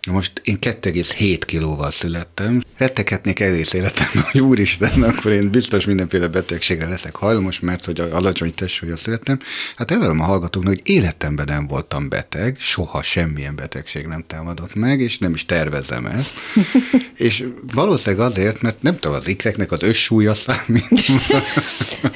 [0.07, 2.61] Most én 2,7 kilóval születtem.
[2.77, 8.53] Retteketnék egész életemben, hogy úristen, akkor én biztos mindenféle betegségre leszek hajlamos, mert hogy alacsony
[8.53, 9.39] testsúlyra születtem.
[9.75, 14.99] Hát elvelem a hallgatóknak, hogy életemben nem voltam beteg, soha semmilyen betegség nem támadott meg,
[14.99, 16.33] és nem is tervezem ezt.
[17.27, 17.43] és
[17.73, 20.87] valószínűleg azért, mert nem tudom, az ikreknek az össúlya számít.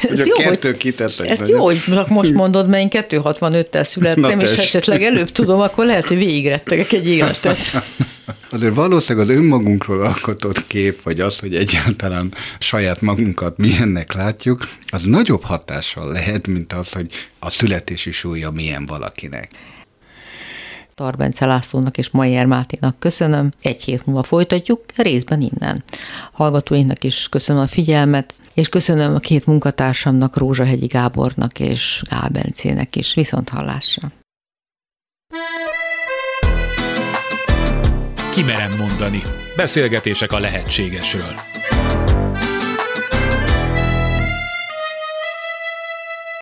[0.01, 1.29] hogy a jó, kettő kiteszek.
[1.29, 6.05] Ezt jó, hogy most mondod, mert én 265-tel születtem, és esetleg előbb tudom, akkor lehet,
[6.05, 7.74] hogy végigrettegek egy életet.
[8.49, 15.03] Azért valószínűleg az önmagunkról alkotott kép, vagy az, hogy egyáltalán saját magunkat milyennek látjuk, az
[15.03, 17.09] nagyobb hatással lehet, mint az, hogy
[17.39, 19.49] a születési súlya milyen valakinek.
[20.95, 23.51] Tarbence Lászlónak és Majer Máténak köszönöm.
[23.61, 25.83] Egy hét múlva folytatjuk, részben innen.
[26.31, 33.13] Hallgatóinknak is köszönöm a figyelmet, és köszönöm a két munkatársamnak, Rózsahegyi Gábornak és Gábencének is.
[33.13, 34.11] Viszont hallásra!
[38.35, 39.21] Kimerem mondani.
[39.55, 41.54] Beszélgetések a lehetségesről.